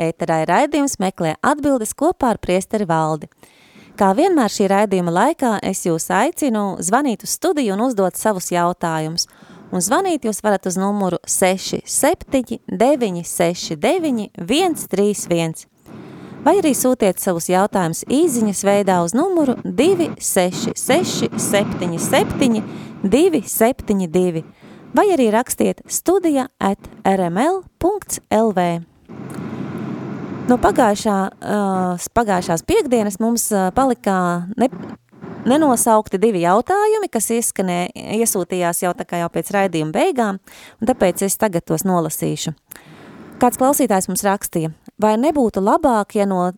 ēterā 0.00 0.42
ir 0.42 0.52
raidījums 0.52 0.98
meklē 1.02 1.34
atbildes 1.42 1.94
kopā 1.98 2.34
ar 2.34 2.40
priesteri 2.42 2.86
valdi. 2.88 3.28
Kā 3.96 4.12
vienmēr 4.16 4.52
šī 4.52 4.68
raidījuma 4.72 5.12
laikā 5.12 5.56
es 5.68 5.84
jūs 5.84 6.08
aicinu 6.16 6.78
zvanīt 6.80 7.26
uz 7.26 7.34
studiju 7.36 7.74
un 7.74 7.84
uzdot 7.88 8.16
savus 8.16 8.48
jautājumus. 8.54 9.28
Un 9.72 9.80
zvanīt 9.84 10.24
jūs 10.28 10.40
varat 10.44 10.66
uz 10.68 10.76
numuru 10.80 11.18
67 11.28 12.60
969 12.68 14.30
131 14.36 15.68
vai 16.42 16.56
arī 16.58 16.72
sūtiet 16.74 17.22
savus 17.22 17.46
jautājumus 17.52 18.02
īziņas 18.10 18.62
veidā 18.66 18.98
uz 19.04 19.14
numuru 19.14 19.54
266 19.62 21.30
77 21.38 22.62
272 23.02 24.44
vai 24.92 25.06
arī 25.14 25.30
rakstiet 25.32 25.84
studija 25.88 26.48
at 26.60 26.90
rml.lv. 27.06 28.66
No 30.50 30.56
pagājušā, 30.58 31.16
uh, 31.38 32.06
pagājušās 32.18 32.64
piekdienas 32.66 33.20
mums 33.22 33.44
palikā 33.76 34.16
ne, 34.58 34.68
nenosaukti 35.46 36.18
divi 36.22 36.42
jautājumi, 36.42 37.08
kas 37.12 37.30
ieskanē, 37.36 37.78
iesūtījās 38.18 38.82
jau 38.84 38.92
tā 38.98 39.06
kā 39.08 39.22
jau 39.22 39.30
pēc 39.32 39.52
raidījuma 39.54 39.94
beigām, 39.94 40.40
un 40.80 40.90
tāpēc 40.90 41.22
es 41.26 41.38
tagad 41.38 41.66
tos 41.68 41.86
nolasīšu. 41.86 42.54
Kāds 43.42 43.58
klausītājs 43.58 44.08
mums 44.10 44.24
rakstīja, 44.26 44.72
vai 45.02 45.14
nebūtu 45.18 45.62
labāk, 45.62 46.16
ja 46.18 46.26
no 46.30 46.50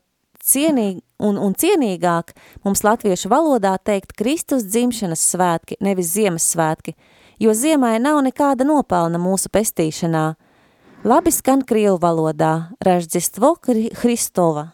cienīgi 0.45 1.01
un, 1.25 1.39
un 1.41 1.55
cienīgāk 1.57 2.35
mums 2.65 2.85
latviešu 2.85 3.31
valodā 3.33 3.77
teikt 3.81 4.17
Kristus 4.19 4.67
dzimšanas 4.69 5.23
svētki, 5.33 5.79
nevis 5.85 6.13
Ziemassvētki, 6.17 6.97
jo 7.41 7.55
ziemai 7.57 7.97
nav 8.03 8.21
nekāda 8.27 8.67
nopelna 8.69 9.21
mūsu 9.21 9.53
pestīšanā. 9.53 10.27
Labi 11.05 11.29
skan 11.29 11.61
krievu 11.61 11.99
valodā, 12.01 12.73
Raždzistvo 12.81 13.51
Hristova. 14.01 14.71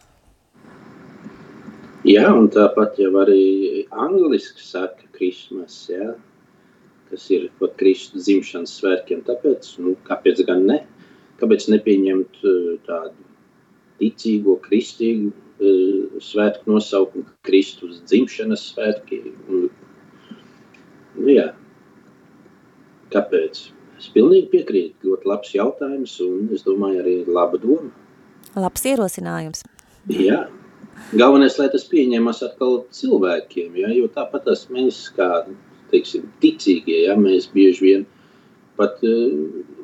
Jā, 2.06 2.28
un 2.30 2.46
tāpat 2.54 3.00
jau 3.02 3.10
arī 3.18 3.82
angliski 3.90 4.62
saka 4.62 5.08
Christmas, 5.16 5.88
jā, 5.90 6.12
kas 7.10 7.24
ir 7.34 7.48
pat 7.58 7.74
Kristus 7.82 8.28
dzimšanas 8.28 8.76
svētkiem, 8.78 9.24
tāpēc, 9.26 9.72
nu, 9.82 9.96
kāpēc 10.06 10.44
gan 10.46 10.62
ne? 10.70 10.78
Kāpēc 11.42 11.66
nepieņemt 11.74 12.38
tādu 12.86 13.26
ticīgo, 13.98 14.54
kristīgu 14.68 15.32
uh, 15.34 16.22
svētku 16.22 16.70
nosaukumu, 16.70 17.26
Kristus 17.42 18.04
dzimšanas 18.06 18.68
svētki. 18.70 19.20
Un, 19.50 19.66
nu, 21.18 21.28
jā. 21.34 21.50
Kāpēc? 23.10 23.66
Es 24.00 24.08
pilnīgi 24.14 24.48
piekrītu. 24.54 25.10
Ļoti 25.10 25.28
labs 25.28 25.52
jautājums, 25.52 26.14
un 26.24 26.48
es 26.56 26.64
domāju, 26.64 27.02
arī 27.02 27.16
laba 27.28 27.60
doma. 27.60 27.90
Labs 28.56 28.86
ierosinājums. 28.88 29.66
Jā. 30.16 30.46
Galvenais, 31.16 31.56
lai 31.60 31.68
tas 31.72 31.84
pieņemas 31.90 32.40
atkal 32.46 32.80
cilvēkiem, 32.94 33.76
ja, 33.80 33.90
jo 33.94 34.08
tāpat 34.14 34.46
tas 34.48 34.66
mēs 34.72 35.02
kā, 35.16 35.28
teiksim, 35.92 36.26
ticīgie, 36.42 37.04
ja, 37.06 37.16
mēs 37.18 37.48
bieži 37.52 37.86
vien 37.86 38.06
pat 38.80 39.00
uh, 39.04 39.36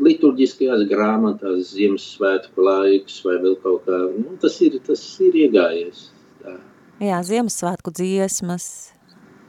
liturģiskajās 0.04 0.86
grāmatās, 0.90 1.74
Ziemassvētku 1.74 2.64
laiks 2.68 3.20
vai 3.26 3.36
vēl 3.42 3.58
kaut 3.64 3.84
kā. 3.88 4.00
Nu, 4.16 4.36
tas, 4.40 4.56
ir, 4.64 4.78
tas 4.86 5.02
ir 5.24 5.36
iegājies. 5.44 6.08
Tā. 6.44 6.56
Jā, 7.04 7.20
Ziemassvētku 7.26 7.92
dziesmas. 7.96 8.68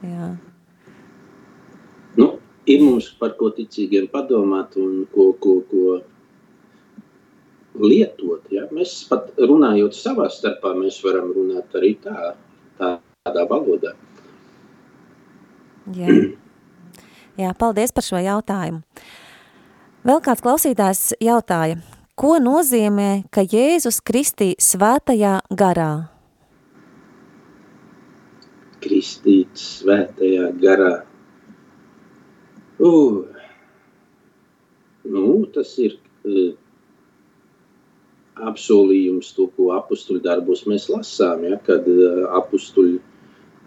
Jā. 0.04 0.34
Ir 2.68 2.84
mums 2.84 3.10
par 3.20 3.38
ko 3.40 3.50
ticīgiem 3.56 4.10
padomāt 4.12 4.76
un 4.80 5.06
ko, 5.14 5.32
ko, 5.40 5.62
ko 5.72 6.00
lietot. 7.80 8.44
Ja? 8.52 8.66
Mēs 8.76 9.00
pat 9.10 9.32
runājot 9.40 9.96
savā 9.96 10.28
starpā, 10.34 10.74
mēs 10.76 11.00
varam 11.06 11.32
runāt 11.36 11.78
arī 11.80 11.96
tā, 12.04 12.34
tā 12.80 12.98
tādā 13.28 13.46
valodā. 13.50 13.94
Jā. 15.96 16.10
Jā, 17.38 17.54
paldies 17.54 17.94
par 17.94 18.06
šo 18.06 18.20
jautājumu. 18.24 18.82
Vēl 20.08 20.22
kāds 20.26 20.44
klausītājs 20.44 21.02
jautāja, 21.22 21.78
ko 22.18 22.38
nozīmē, 22.42 23.28
ka 23.30 23.44
Jēzus 23.44 24.00
kristī 24.02 24.54
svētajā 24.62 25.36
garā? 25.60 25.92
Kristīt 28.82 29.54
svētajā 29.60 30.50
garā. 30.64 30.94
Uh, 32.78 33.26
nu, 35.10 35.46
tas 35.54 35.72
ir 35.82 35.96
uh, 36.30 36.52
apsolījums, 38.46 39.32
to, 39.34 39.48
ko 39.56 39.72
apustuļu 39.74 40.22
darbos 40.22 40.62
mēs 40.70 40.86
lasām, 40.94 41.48
ja, 41.50 41.58
kad 41.66 41.88
uh, 41.90 42.28
apustuļi 42.38 43.00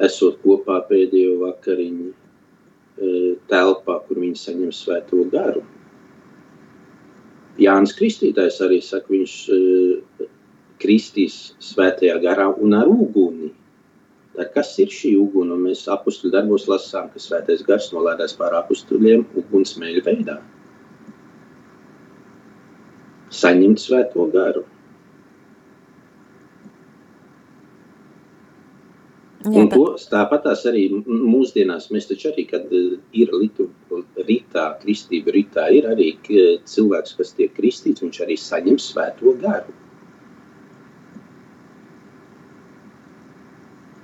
esot 0.07 0.39
kopā 0.45 0.79
pēdējo 0.87 1.41
vakariņu 1.43 2.09
uh, 2.13 3.35
telpā, 3.51 3.99
kur 4.07 4.23
viņi 4.23 4.39
saņem 4.45 4.75
svēto 4.79 5.25
garu. 5.33 5.65
Jānis 7.61 7.97
Kristītājs 7.99 8.61
arī 8.63 8.79
saka, 8.85 9.11
viņš 9.11 9.35
uh, 9.57 10.29
kristīs 10.81 11.57
svētajā 11.61 12.21
garā 12.23 12.47
un 12.55 12.79
ar 12.79 12.89
uguni. 12.89 13.51
Kas 14.55 14.77
ir 14.79 14.93
šī 14.95 15.17
uguna? 15.19 15.57
Un 15.57 15.67
mēs 15.67 15.87
apustuļu 15.91 16.33
darbos 16.37 16.69
lasām, 16.71 17.09
ka 17.11 17.23
svētais 17.23 17.65
gars 17.67 17.91
nolādās 17.95 18.37
pār 18.39 18.55
apustuļiem 18.61 19.27
ugunsmēļu 19.43 20.05
veidā. 20.07 20.37
Saņemt 23.41 23.83
svēto 23.83 24.27
garu. 24.31 24.63
Jā, 29.41 29.51
un 29.57 29.71
to, 29.73 29.85
tāpat 30.13 30.47
arī 30.53 30.83
mūsdienās 30.93 31.89
mēs 31.95 32.11
taču 32.11 32.29
arī, 32.29 32.45
kad 32.51 32.67
eh, 32.77 32.99
ir 33.17 33.31
ritā, 34.29 34.67
kristība 34.83 35.33
ritā, 35.33 35.65
ir 35.73 35.89
arī 35.89 36.11
cilvēks, 36.69 37.15
kas 37.17 37.33
tiek 37.39 37.55
kristīts, 37.57 38.05
viņš 38.05 38.21
arī 38.27 38.37
saņem 38.37 38.77
svēto 38.85 39.33
garu. 39.41 39.73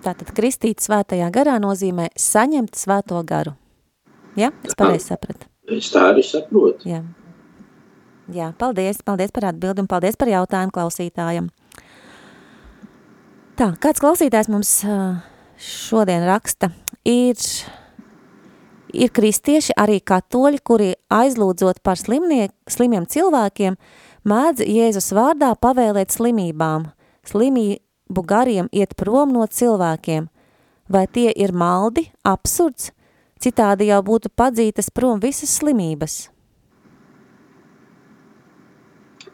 Tātad 0.06 0.28
kristīt 0.36 0.84
svētajā 0.84 1.26
garā 1.34 1.56
nozīmē 1.58 2.12
saņemt 2.14 2.76
svēto 2.78 3.18
garu. 3.26 3.56
Ja? 4.38 4.52
Es 4.62 4.76
pareizi 4.78 5.08
sapratu. 5.10 5.48
Es 5.66 5.88
tā 5.90 6.04
arī 6.12 6.22
saprotu. 6.22 6.86
Jā. 6.86 7.00
Jā, 8.30 8.52
paldies, 8.58 9.00
paldies 9.06 9.32
par 9.34 9.48
atbildi 9.50 9.82
un 9.82 9.88
paldies 9.90 10.18
par 10.18 10.30
jautājumu 10.30 10.74
klausītājiem. 10.74 11.48
Tā, 13.58 13.70
kāds 13.82 14.02
klausītājs 14.02 14.50
mums 14.52 14.70
šodien 15.62 16.26
raksta, 16.28 16.68
ir, 17.08 17.40
ir 18.94 19.14
kristieši, 19.16 19.74
arī 19.78 19.98
katoļi, 20.06 20.60
kuri 20.62 20.90
aizlūdzot 21.10 21.80
par 21.86 21.98
slimnie, 21.98 22.50
slimiem 22.70 23.08
cilvēkiem, 23.10 23.78
mēdz 24.28 24.66
Jēzus 24.66 25.10
vārdā 25.16 25.54
pavēlēt 25.58 26.14
slimībām, 26.14 26.90
slimību 27.26 27.85
gariem 28.22 28.68
iet 28.72 28.94
prom 28.96 29.32
no 29.32 29.46
cilvēkiem. 29.46 30.28
Vai 30.88 31.06
tie 31.06 31.32
ir 31.34 31.52
maldi, 31.52 32.06
absurds? 32.22 32.92
Citādi 33.42 33.90
jau 33.90 34.00
būtu 34.02 34.30
padzītas 34.32 34.88
prom 34.90 35.20
visas 35.20 35.58
slimības. 35.58 36.30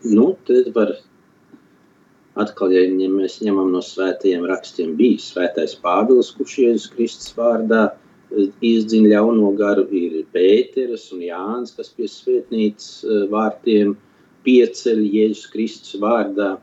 Nu, 0.02 0.32
tad 0.46 0.72
var 0.74 0.96
Atkal, 2.32 2.72
ja 2.72 3.08
mēs 3.12 3.42
ņemam 3.44 3.74
no 3.74 3.82
svētajiem 3.84 4.46
rakstiem, 4.48 4.94
bija 4.96 5.20
svētais 5.20 5.75
Pāvils, 5.84 6.30
kurš 6.32 6.54
Jēzus 6.62 6.92
Kristus 6.94 7.34
vārdā 7.36 7.82
eh, 7.92 8.46
izdzina 8.64 9.10
ļauno 9.12 9.50
garu, 9.58 9.84
ir 9.92 10.22
Pēteris 10.32 11.10
un 11.12 11.20
Jānis, 11.26 11.75
kas 11.76 11.92
pie 11.92 12.08
svētnīcas 12.08 12.88
eh, 13.04 13.26
vārtiem 13.34 13.92
pieceļ 14.46 15.02
Jēzus 15.04 15.50
Kristus 15.52 16.00
vārdā. 16.00 16.54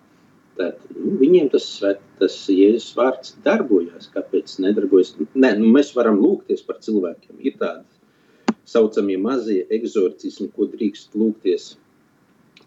Tad, 0.59 0.79
nu, 0.95 1.15
viņiem 1.21 1.47
tas, 1.53 1.65
svēt, 1.77 2.01
tas 2.19 2.35
Jēzus 2.51 2.91
vārds 2.97 3.35
darbojās. 3.45 4.09
Kāpēc 4.15 4.57
nedarbojas? 4.63 5.13
Ne, 5.33 5.53
nu, 5.59 5.69
mēs 5.75 5.93
varam 5.95 6.19
lūgties 6.19 6.65
par 6.67 6.81
cilvēkiem. 6.83 7.37
Ir 7.39 7.55
tādi 7.61 8.57
saucamie 8.69 9.17
mazie 9.21 9.63
egzorcismi, 9.73 10.49
ko 10.55 10.67
drīkst 10.69 11.15
lūgties 11.17 11.71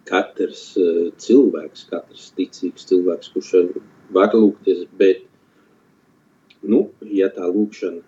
katrs 0.08 0.72
uh, 0.80 1.10
cilvēks, 1.22 1.84
katrs 1.90 2.30
ticīgs 2.38 2.88
cilvēks, 2.88 3.30
kurš 3.34 3.52
var 4.14 4.34
lūgties, 4.34 4.86
bet, 4.98 5.22
nu, 6.66 6.88
ja 7.06 7.28
tā 7.34 7.46
lūkšana 7.46 8.02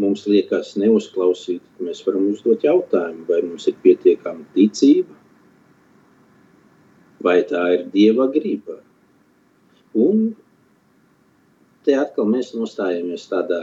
mums 0.00 0.26
liekas 0.28 0.74
neuzklausīt, 0.80 1.62
mēs 1.80 2.02
varam 2.06 2.30
uzdot 2.32 2.64
jautājumu, 2.64 3.24
vai 3.28 3.42
mums 3.44 3.68
ir 3.70 3.76
pietiekama 3.84 4.44
ticība, 4.56 5.16
vai 7.24 7.40
tā 7.48 7.62
ir 7.76 7.86
Dieva 7.92 8.28
griba. 8.32 8.80
Un 9.96 10.26
te 11.86 11.94
atkal 11.96 12.28
mēs 12.28 12.52
nostājamies 12.56 13.28
tādā 13.30 13.60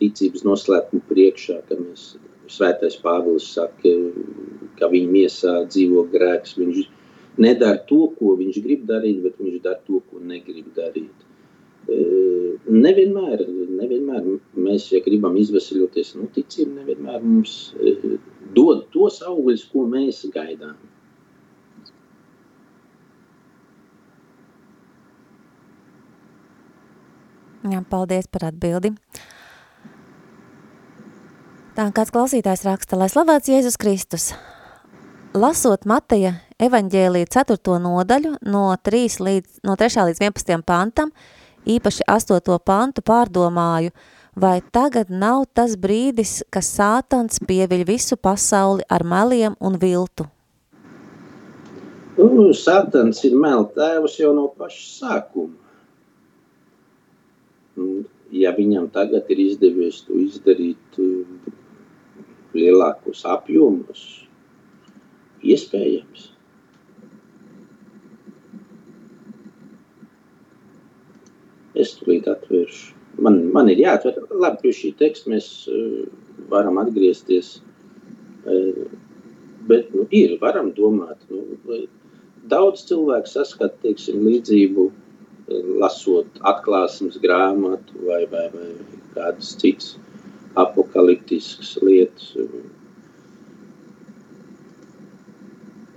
ticības 0.00 0.44
noslēpuma 0.48 1.04
priekšā, 1.10 1.60
ka 1.68 1.78
mēs, 1.78 2.14
svētais 2.52 2.96
Pāvils 3.00 3.46
saka, 3.54 3.92
ka 4.78 4.88
viņa 4.92 5.10
miesā 5.12 5.52
dzīvo 5.68 6.06
grēks, 6.12 6.56
viņš 6.58 6.80
nedara 7.40 7.78
to, 7.88 8.06
ko 8.18 8.34
viņš 8.40 8.58
grib 8.64 8.86
darīt, 8.88 9.22
bet 9.24 9.38
viņš 9.40 9.60
dara 9.64 9.80
to, 9.86 10.00
ko 10.10 10.20
negrib 10.20 10.72
darīt. 10.76 11.28
Nevienmēr, 12.72 13.42
nevienmēr 13.78 14.26
mēs, 14.66 14.88
ja 14.92 15.00
gribam 15.04 15.36
izvesaļoties, 15.40 16.14
nu, 16.18 16.28
ticība 16.34 16.82
nevienmēr 16.82 17.24
mums 17.24 17.56
dod 18.56 18.86
tos 18.94 19.20
augļus, 19.26 19.66
ko 19.72 19.86
mēs 19.90 20.22
gaidām. 20.34 20.76
Jā, 27.62 27.78
paldies 27.86 28.26
par 28.26 28.48
atbildi. 28.48 28.90
Tā 31.72 31.84
kāds 31.94 32.10
klausītājs 32.12 32.64
raksta, 32.66 32.98
lai 32.98 33.06
slavēts 33.08 33.48
Jēzus 33.52 33.78
Kristus. 33.80 34.32
Lasot 35.32 35.86
Mateja 35.88 36.34
evaņģēlija 36.60 37.30
4. 37.32 37.78
nodaļu 37.80 38.34
no 38.44 38.64
3, 38.76 39.22
līdz, 39.28 39.62
no 39.64 39.78
3. 39.78 40.08
līdz 40.10 40.20
11. 40.26 40.58
pantam, 40.66 41.14
īpaši 41.64 42.04
astoto 42.10 42.58
pantu 42.58 43.00
pārdomāju, 43.06 43.94
vai 44.36 44.58
tagad 44.74 45.08
nav 45.08 45.46
tas 45.54 45.78
brīdis, 45.78 46.40
ka 46.50 46.60
sātans 46.66 47.40
pieviļ 47.46 47.86
visu 47.88 48.18
pasauli 48.18 48.84
ar 48.90 49.06
meliem 49.06 49.56
un 49.62 49.78
viltu? 49.80 50.26
Nu, 52.18 52.50
sātans 52.52 53.22
ir 53.24 53.38
mel 53.38 53.70
tēvs 53.72 54.18
jau 54.20 54.34
no 54.36 54.50
paša 54.58 54.84
sākuma. 54.98 55.61
Ja 58.32 58.52
viņam 58.56 58.90
tagad 58.92 59.30
ir 59.32 59.40
izdevies 59.40 60.02
to 60.06 60.16
izdarīt 60.20 60.98
uh, 61.00 61.52
lielākos 62.56 63.24
apjomos, 63.28 64.02
iespējams. 65.44 66.28
Es 71.82 71.94
tulīt 71.96 72.28
atvēršu. 72.28 72.92
Man, 73.24 73.38
man 73.52 73.68
ir 73.72 73.80
jāatver. 73.80 74.20
Labi, 74.30 74.60
pie 74.64 74.74
šī 74.76 74.92
teksta 75.00 75.32
mēs 75.32 75.48
uh, 75.68 76.02
varam 76.52 76.80
atgriezties. 76.80 77.54
Uh, 78.44 78.84
bet 79.68 79.92
nu, 79.96 80.04
ir, 80.12 80.36
varam 80.40 80.72
domāt. 80.76 81.24
Nu, 81.32 81.80
daudz 82.52 82.84
cilvēku 82.88 83.32
saskat, 83.32 83.78
teiksim, 83.84 84.20
līdzību 84.28 84.88
uh, 84.88 85.01
lasot 85.82 86.40
atklāsmes 86.48 87.18
grāmatu 87.22 88.06
vai, 88.06 88.24
vai, 88.30 88.48
vai 88.54 88.68
kādas 89.16 89.54
citas 89.60 89.96
apokaliptiskas 90.58 91.76
lietas. 91.82 92.32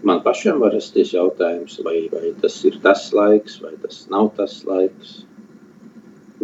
Man 0.05 0.21
pašam 0.25 0.59
var 0.61 0.75
rasties 0.75 1.15
jautājums, 1.15 1.79
vai, 1.85 1.97
vai 2.11 2.33
tas 2.41 2.59
ir 2.67 2.77
tas 2.83 3.07
laiks, 3.15 3.57
vai 3.63 3.73
tas 3.81 4.03
nav 4.11 4.29
tas 4.37 4.59
laiks 4.67 5.23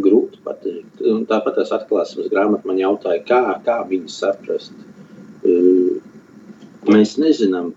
grūti 0.02 0.40
pateikt. 0.46 1.04
Un 1.06 1.28
tāpat 1.30 1.60
tās 1.60 1.74
atklāsmes 1.76 2.32
grāmata 2.32 2.68
man 2.68 2.80
jautāja, 2.82 3.22
kā, 3.28 3.44
kā 3.66 3.78
viņu 3.88 4.10
saprast. 4.12 4.74
Mēs 6.90 7.18
nezinām 7.22 7.74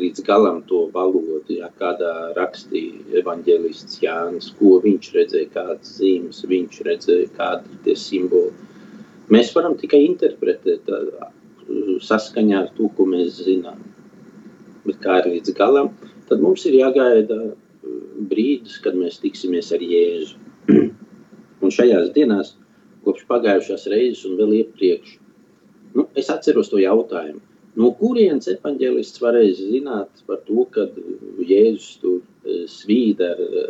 līdz 0.00 0.24
galam 0.26 0.62
to 0.68 0.86
valodu, 0.94 1.54
ja 1.54 1.68
kādā 1.80 2.32
rakstīja 2.36 3.20
evaņģēlists 3.20 4.00
Jānis, 4.04 4.50
ko 4.58 4.78
viņš 4.84 5.12
redzēja, 5.16 5.52
kādas 5.54 5.94
zīmes 5.98 6.42
viņš 6.50 6.80
redzēja, 6.88 7.30
kādi 7.36 7.74
ir 7.74 7.80
tie 7.86 7.96
simboli. 7.98 8.68
Mēs 9.30 9.52
varam 9.54 9.76
tikai 9.78 10.02
interpretēt 10.08 10.88
saskaņā 12.02 12.62
ar 12.64 12.70
to, 12.76 12.88
ko 12.96 13.06
mēs 13.06 13.42
zinām. 13.44 13.82
Bet 14.86 14.98
kā 15.04 15.20
ir 15.20 15.30
līdz 15.34 15.54
galam, 15.58 15.92
tad 16.28 16.42
mums 16.42 16.64
ir 16.66 16.78
jāgaida 16.80 17.52
brīdis, 18.30 18.80
kad 18.84 18.96
mēs 18.96 19.20
tiksimies 19.22 19.70
ar 19.76 19.84
Jēzu. 19.84 20.40
Un 21.64 21.74
šajās 21.74 22.10
dienās, 22.16 22.54
kopš 23.04 23.26
pagājušās 23.28 23.86
reizes 23.92 24.24
un 24.28 24.38
vēl 24.38 24.54
iepriekš, 24.62 25.16
nu, 25.96 26.06
es 26.16 26.30
atceros 26.32 26.70
to 26.72 26.80
jautājumu. 26.80 27.42
No 27.78 27.92
kurienes 27.94 28.48
evanģēlists 28.50 29.20
varēja 29.22 29.54
zināt 29.60 30.24
par 30.26 30.40
to, 30.46 30.64
ka 30.74 30.88
Jēzus 31.46 32.00
tur 32.02 32.18
e, 32.18 32.64
svīda 32.66 33.30
ar 33.36 33.42
e, 33.44 33.64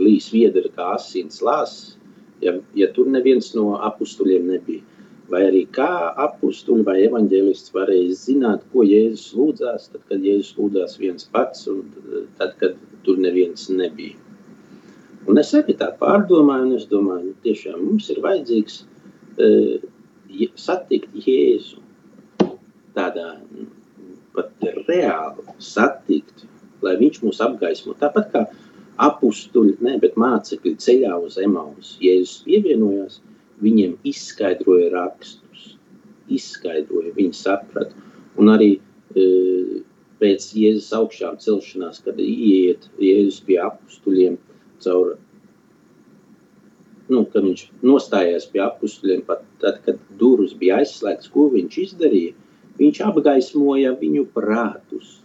līs 0.00 0.26
viedra 0.34 0.66
kā 0.74 0.88
asins 0.96 1.38
lāses, 1.46 1.94
ja, 2.42 2.56
ja 2.74 2.90
tur 2.96 3.06
neviens 3.14 3.52
no 3.54 3.76
apustuļiem 3.90 4.50
nebija? 4.56 4.82
Vai 5.30 5.44
arī 5.44 5.62
kā 5.76 6.08
apustuļi 6.24 6.86
vai 6.88 6.96
evanģēlists 7.04 7.74
varēja 7.76 8.18
zināt, 8.18 8.64
ko 8.72 8.82
Jēzus 8.88 9.30
lūdzās, 9.38 9.90
tad, 9.92 10.02
kad 10.10 10.24
Jēzus 10.24 10.56
lūdzās 10.58 10.98
viens 10.98 11.28
pats 11.30 11.68
un 11.70 11.84
tad, 12.40 12.56
kad 12.58 12.78
tur 13.06 13.20
neviens 13.22 13.68
nebija? 13.70 14.18
Un 15.28 15.38
es 15.38 15.52
arī 15.54 15.76
tā 15.78 15.92
pārdomāju, 16.00 16.70
un 16.70 16.78
es 16.78 16.88
domāju, 16.90 17.28
nu, 17.28 17.40
tiešām 17.44 17.82
mums 17.84 18.08
ir 18.10 18.22
vajadzīgs 18.24 18.80
uh, 19.38 19.84
satikt 20.58 21.12
Jēzu 21.26 21.84
tādā 22.98 23.32
pat 24.36 24.68
reāli 24.88 25.58
satikt, 25.62 26.44
lai 26.84 26.96
viņš 27.00 27.22
mūs 27.24 27.40
apgaismo. 27.44 27.94
Tāpat 27.98 28.32
kā 28.34 28.44
apustuļi, 29.08 29.76
ne, 29.86 29.96
bet 30.02 30.18
mācekļi 30.18 30.74
ceļā 30.82 31.14
uz 31.22 31.38
Emaus. 31.42 31.96
Jēzus 32.02 32.42
pievienojās, 32.46 33.20
viņiem 33.62 33.96
izskaidroja 34.06 34.90
rakstus, 34.94 35.72
izskaidroja, 36.34 37.14
viņi 37.16 37.38
saprata. 37.38 37.94
Un 38.38 38.50
arī 38.52 38.74
uh, 38.78 39.78
pēc 40.22 40.50
Jēzus 40.58 40.90
augšām 40.98 41.38
celšanās, 41.42 42.02
kad 42.04 42.18
ieiet 42.22 42.90
Jēzus 43.02 43.40
pie 43.46 43.60
apustuļiem, 43.62 44.38
caur, 44.82 45.16
nu, 47.08 47.24
kad 47.32 47.46
viņš 47.46 47.64
nostājās 47.86 48.46
pie 48.52 48.62
apstuļiem, 48.66 49.24
pat 49.26 49.46
tad, 49.62 49.80
kad 49.86 50.02
durvis 50.20 50.54
bija 50.58 50.82
aizslēgts, 50.82 51.30
ko 51.34 51.48
viņš 51.54 51.80
izdarīja, 51.86 52.34
viņš 52.78 53.00
apgaismoja 53.10 53.94
viņu 53.98 54.26
prātus. 54.34 55.18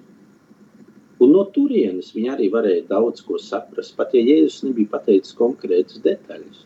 Un 1.24 1.31
no 1.36 1.43
turienes 1.55 2.12
viņi 2.15 2.31
arī 2.33 2.50
varēja 2.51 2.88
daudz 2.89 3.24
ko 3.24 3.38
saprast. 3.39 3.95
Pat 3.95 4.13
ja 4.17 4.24
Jēzus 4.24 4.63
nebija 4.65 4.91
pateicis 4.95 5.36
konkrētas 5.38 6.01
detaļas, 6.03 6.65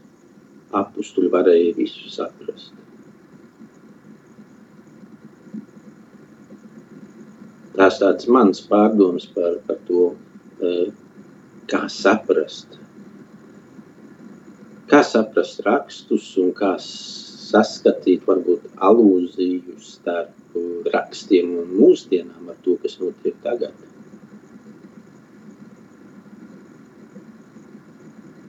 apstuļi 0.79 1.31
varēja 1.33 1.75
visu 1.77 2.09
saprast. 2.13 2.73
Tās 7.77 7.99
tāds 8.01 8.25
mans 8.33 8.63
pārdoms 8.65 9.27
par, 9.35 9.59
par 9.67 9.77
to, 9.85 10.07
uh, 10.65 10.87
kā 11.69 11.83
saprast, 11.93 12.79
kā 14.89 15.03
saprast 15.05 15.61
rakstus 15.67 16.31
un 16.41 16.49
kā 16.57 16.71
saskatīt 16.81 18.25
varbūt 18.25 18.65
alūziju 18.87 19.77
starp 19.83 20.46
rakstiem 20.93 21.53
un 21.61 21.75
mūsdienām 21.77 22.51
ar 22.51 22.57
to, 22.65 22.77
kas 22.83 22.97
notiek 23.01 23.37
tagad. 23.43 23.75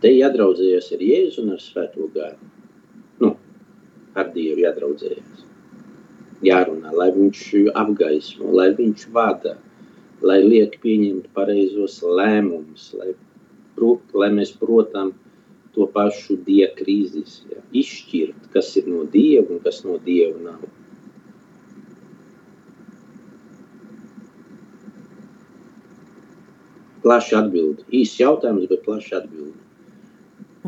Te 0.03 0.13
jādraudzējas 0.15 0.93
ar 0.95 1.03
Jēzu 1.03 1.43
un 1.43 1.55
ar 1.57 1.63
Svēto 1.63 2.07
garu. 2.15 2.51
Nu, 3.23 3.33
ar 4.15 4.29
Dievu 4.35 4.63
jādraudzējas. 4.63 5.47
Jārunā, 6.47 6.93
lai 6.95 7.09
viņš 7.17 7.47
apgaismo, 7.81 8.53
lai 8.55 8.69
viņš 8.79 9.09
vada, 9.15 9.57
lai 10.23 10.39
liek 10.45 10.77
pieņemt 10.83 11.33
pareizos 11.35 11.99
lēmumus, 12.03 12.93
lai, 12.99 13.17
prot, 13.75 14.15
lai 14.15 14.31
mēs 14.35 14.53
protam 14.61 15.11
to 15.75 15.89
pašu 15.95 16.39
diekrīzis, 16.47 17.41
ja, 17.51 17.63
izšķirt, 17.83 18.49
kas 18.55 18.71
ir 18.79 18.87
no 18.91 19.03
Dieva 19.11 19.51
un 19.55 19.61
kas 19.65 19.83
no 19.87 19.99
Dieva 20.05 20.39
nav. 20.43 20.63
Plaši 27.09 27.39
atbildi. 27.39 27.87
Īsts 28.03 28.21
jautājums, 28.21 28.69
bet 28.69 28.85
plaši 28.85 29.15
atbildi. 29.23 29.57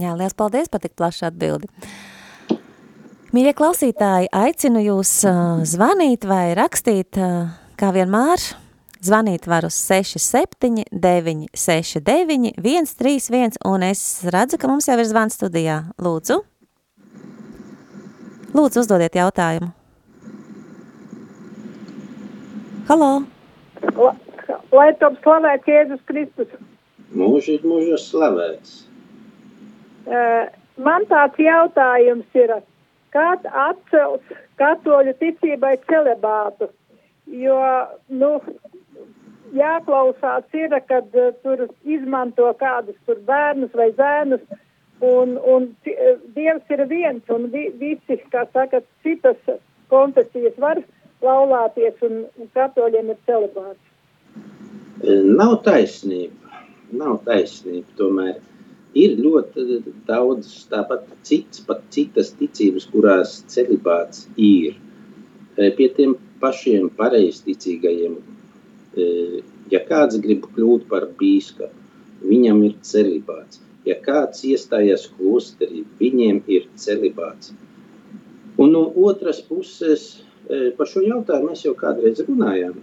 Jā, 0.01 0.15
liels 0.17 0.37
paldies 0.39 0.71
par 0.73 0.81
tik 0.81 0.97
plašu 0.97 1.27
atbildi. 1.29 1.69
Mīļie 3.37 3.53
klausītāji, 3.59 4.31
aicinu 4.33 4.81
jūs 4.83 5.13
zvanīt 5.69 6.25
vai 6.27 6.55
rakstīt, 6.59 7.21
kā 7.79 7.93
vienmēr, 7.95 8.49
Zvanīt 9.01 9.47
var 9.49 9.65
uz 9.65 9.79
67 9.81 10.83
969 10.93 12.51
131, 12.61 13.57
un 13.65 13.85
es 13.87 14.03
redzu, 14.29 14.59
ka 14.61 14.69
mums 14.69 14.91
jau 14.91 14.99
ir 15.01 15.09
zvans 15.09 15.39
studijā. 15.41 15.79
Lūdzu. 15.97 16.37
Lūdzu, 18.53 18.83
uzdodiet 18.83 19.17
jautājumu. 19.17 19.71
Halo! 22.91 23.11
La, 23.97 24.13
lai 24.73 24.91
top 25.01 25.19
slavēts 25.25 25.69
Jēzus 25.69 26.03
Kristus. 26.09 26.53
Mūžīgi 27.17 27.67
mūžos 27.67 28.07
slavēts. 28.11 28.77
Uh, 30.07 30.47
man 30.81 31.07
tāds 31.11 31.39
jautājums 31.43 32.39
ir, 32.39 32.55
kad 33.15 33.47
atcels 33.51 34.37
katoļu 34.61 35.17
ticībai 35.21 35.77
celebātu? 35.91 36.71
Jo, 37.31 37.59
nu, 38.09 38.31
jāklausās 39.57 40.47
ir, 40.57 40.75
kad 40.89 41.19
uh, 41.19 41.35
tur 41.45 41.67
izmanto 41.85 42.49
kādus 42.63 42.99
tur 43.07 43.21
bērnus 43.27 43.75
vai 43.77 43.91
zēnus, 43.99 44.47
un, 45.03 45.37
un 45.39 45.69
uh, 45.91 46.17
Dievs 46.37 46.75
ir 46.75 46.87
viens, 46.91 47.23
un 47.29 47.51
vi, 47.53 47.69
visi, 47.83 48.21
kā 48.33 48.47
saka, 48.55 48.83
citas 49.07 49.39
konfesijas 49.91 50.59
var 50.63 50.83
laulāties, 51.25 51.99
un, 52.07 52.25
un 52.39 52.51
katoļiem 52.57 53.13
ir 53.13 53.23
celebāts. 53.29 53.90
Nav 55.01 55.55
taisnība, 55.65 56.51
nav 56.93 57.23
taisnība, 57.25 57.87
tomēr 57.97 58.35
ir 59.01 59.15
ļoti 59.17 59.79
daudz 60.09 60.51
tāpat 60.69 61.07
cits, 61.25 61.63
pat 61.65 61.87
citas 61.95 62.35
ticības, 62.37 62.89
kurās 62.93 63.39
celibāts 63.49 64.27
ir. 64.37 64.77
Pie 65.57 65.89
tiem 65.97 66.17
pašiem 66.43 66.91
pareizticīgajiem, 66.99 68.19
ja 69.73 69.81
kāds 69.89 70.21
grib 70.21 70.45
kļūt 70.53 70.87
par 70.93 71.09
bīskapu, 71.17 71.73
viņam 72.21 72.63
ir 72.69 72.77
celibāts. 72.85 73.63
Ja 73.89 73.97
kāds 74.05 74.45
iestājas 74.45 75.07
klosterī, 75.17 75.87
viņiem 75.97 76.43
ir 76.53 76.69
celibāts. 76.77 77.55
Un 78.61 78.75
no 78.77 78.85
otras 79.09 79.41
puses, 79.41 80.11
par 80.77 80.89
šo 80.91 81.01
jautājumu 81.07 81.55
mēs 81.55 81.65
jau 81.65 81.73
kādreiz 81.79 82.21
runājām, 82.27 82.77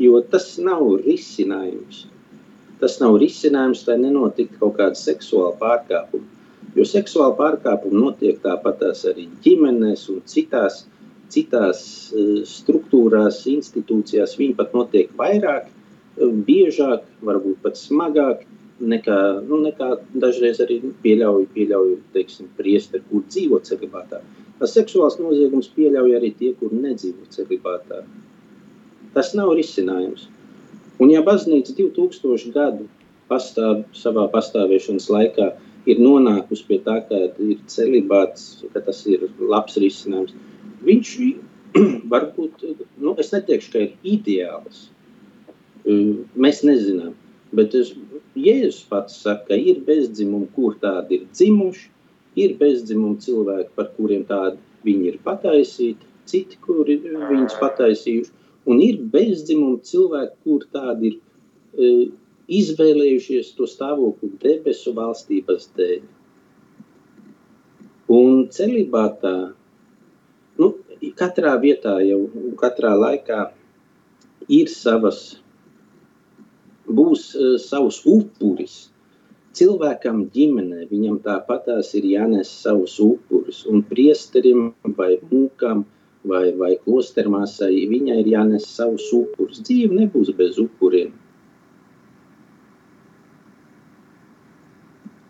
jo 0.00 0.20
tas 0.30 0.54
nav 0.62 0.86
risinājums 1.04 2.04
tas 2.84 2.98
nav 3.00 3.18
risinājums, 3.22 3.84
lai 3.88 3.98
nenotiktu 4.02 4.60
kaut 4.60 4.78
kāda 4.78 4.98
seksuāla 4.98 5.54
pārkāpuma. 5.60 6.26
Jo 6.74 6.86
seksuāla 6.88 7.36
pārkāpuma 7.38 8.00
notiek 8.08 8.40
tāpatās 8.42 9.04
arī 9.08 9.28
ģimenēs 9.44 10.08
un 10.12 10.20
citās, 10.30 10.82
citās 11.32 11.84
uh, 12.12 12.42
struktūrās, 12.48 13.44
institūcijās. 13.50 14.36
Viņi 14.40 14.58
pat 14.58 14.74
notiek 14.76 15.14
vairāk, 15.20 15.70
uh, 15.70 16.34
biežāk, 16.48 17.06
varbūt 17.24 17.62
pat 17.64 17.78
smagāk 17.80 18.44
nekā, 18.82 19.18
nu, 19.46 19.60
nekā 19.64 19.92
dažreiz 20.18 20.60
arī 20.64 20.80
pieļauj, 21.04 21.46
pieļauj 21.54 21.94
teiksim, 22.16 22.50
priesteri, 22.58 23.06
kur 23.10 23.22
dzīvo 23.30 23.62
celibātā. 23.64 24.20
Tas 24.58 24.74
seksuāls 24.74 25.16
noziegums 25.22 25.70
pieļauj 25.76 26.18
arī 26.18 26.34
tie, 26.38 26.52
kur 26.58 26.74
nedzīvo 26.74 27.30
celibātā. 27.32 28.02
Tas 29.14 29.34
nav 29.38 29.52
risinājums. 29.58 30.28
Un 31.02 31.10
ja 31.10 31.22
baznīca 31.26 31.74
2000 31.78 32.54
gadu 32.54 32.88
pastāv 33.30 33.84
savā 33.96 34.26
pastāvēšanas 34.32 35.08
laikā 35.10 35.48
ir 35.90 36.00
nonākusi 36.00 36.66
pie 36.68 36.78
tā, 36.84 37.00
ka 37.08 37.20
ir 37.42 37.58
celibāts, 37.70 38.64
ka 38.72 38.82
tas 38.84 39.02
ir 39.10 39.26
labs 39.40 39.78
risinājums, 39.80 40.34
viņš 40.86 41.14
varbūt, 42.12 42.64
nu, 43.02 43.14
es 43.18 43.32
neteikšu, 43.34 43.72
ka 43.72 43.82
ir 43.84 44.14
ideāls. 44.14 44.86
Mēs 45.84 46.62
nezinām, 46.64 47.12
bet 47.54 47.74
es, 47.76 47.92
Jēzus 48.34 48.84
pats 48.90 49.18
saka, 49.22 49.52
ka 49.52 49.58
ir 49.58 49.82
bezdzimumi, 49.86 50.48
kur 50.56 50.78
tādi 50.82 51.20
ir 51.20 51.26
dzimuši, 51.30 51.90
ir 52.42 52.56
bezdzimumi 52.58 53.20
cilvēki, 53.22 53.70
par 53.76 53.92
kuriem 53.98 54.24
tādi 54.26 54.58
viņi 54.86 55.12
ir 55.12 55.20
pataisīti, 55.26 56.08
citi, 56.30 56.58
kuri 56.64 56.96
viņus 57.04 57.58
pataisījuši, 57.60 58.32
Un 58.70 58.80
ir 58.80 59.00
bezdzimumi 59.12 59.82
cilvēki, 59.84 60.36
kur 60.44 60.64
tādi 60.72 61.10
ir 61.10 61.16
e, 61.18 61.88
izvēlējušies 62.60 63.52
to 63.58 63.68
stāvokli 63.68 64.30
debesu 64.40 64.94
valstības 64.96 65.68
dēļ. 65.76 66.00
Un 68.14 68.44
celibātā, 68.52 69.34
nu, 70.60 70.70
katrā 71.18 71.54
vietā 71.60 71.98
jau, 72.04 72.20
katrā 72.60 72.92
laikā 73.00 73.46
ir 74.52 74.68
savas, 74.68 75.22
būs 76.84 77.30
uh, 77.36 77.54
savs 77.60 78.02
upuris. 78.04 78.76
Cilvēkam 79.54 80.24
ģimenē, 80.34 80.88
viņam 80.90 81.20
tāpatās 81.24 81.92
ir 81.94 82.06
jānes 82.10 82.50
savus 82.50 82.96
upurus, 83.00 83.62
un 83.70 83.84
priesterim 83.86 84.72
vai 84.98 85.14
mūkam 85.30 85.84
vai, 86.28 86.52
vai 86.56 86.72
klostermāsai, 86.84 87.84
viņai 87.90 88.18
ir 88.22 88.30
jānes 88.32 88.66
savus 88.70 89.10
upurus. 89.14 89.60
Dzīve 89.64 89.96
nebūs 89.98 90.32
bez 90.38 90.58
upuriem. 90.62 91.12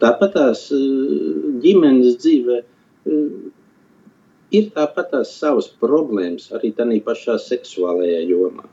Tāpat 0.03 0.35
tās 0.37 0.67
eh, 0.75 1.51
ģimenes 1.65 2.19
dzīve 2.21 2.61
eh, 2.61 3.21
ir 4.59 4.71
tāpat 4.75 5.13
tās 5.15 5.35
savas 5.39 5.71
problēmas 5.81 6.51
arī 6.55 6.75
tādā 6.77 6.99
pašā 7.07 7.39
seksuālajā 7.43 8.25
jomā. 8.29 8.67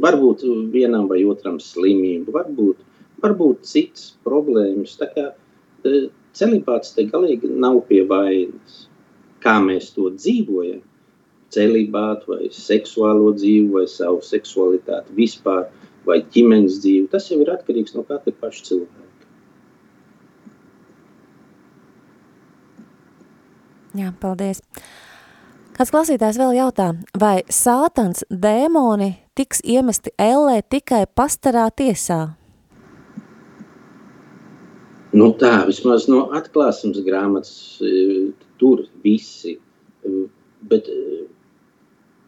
Varbūt 0.00 0.46
vienam 0.72 1.10
vai 1.10 1.20
otram 1.28 1.58
slimību, 1.60 2.32
varbūt, 2.32 2.78
varbūt 3.20 3.66
citas 3.68 4.14
problēmas. 4.24 4.96
Tā 5.00 5.10
kā 5.12 5.26
eh, 5.30 6.08
celibāts 6.32 6.94
te 6.96 7.04
galīgi 7.10 7.50
nav 7.50 7.82
pie 7.90 8.06
vainas 8.08 8.86
kā 9.42 9.58
mēs 9.64 9.90
to 9.96 10.10
dzīvojam, 10.14 10.80
celibātu 11.50 12.34
vai 12.34 12.48
seksuālo 12.54 13.32
dzīvi 13.34 13.68
vai 13.74 13.86
savu 13.90 14.22
seksualitāti 14.22 15.16
vispār 15.16 15.66
vai 16.06 16.20
ģimenes 16.32 16.80
dzīvi, 16.80 17.10
tas 17.12 17.28
jau 17.30 17.40
ir 17.42 17.52
atkarīgs 17.52 17.96
no 17.96 18.06
katra 18.06 18.34
paša 18.40 18.66
cilvēka. 18.70 19.06
Jā, 23.98 24.12
paldies. 24.22 24.62
Kāds 25.74 25.90
klausītājs 25.90 26.36
vēl 26.38 26.58
jautā, 26.60 26.92
vai 27.18 27.40
sātans 27.50 28.22
dēmoni 28.30 29.14
tiks 29.34 29.62
iemesti 29.64 30.12
ellē 30.20 30.60
tikai 30.62 31.06
pastarā 31.16 31.64
tiesā? 31.74 32.36
Nu 35.10 35.32
tā, 35.40 35.64
vismaz 35.66 36.04
no 36.06 36.28
atklāsmes 36.36 37.00
grāmatas 37.02 37.80
e, 37.82 38.30
tur 38.60 38.84
visi, 39.04 39.56
e, 40.04 40.22
bet 40.70 40.88
e, 40.92 41.24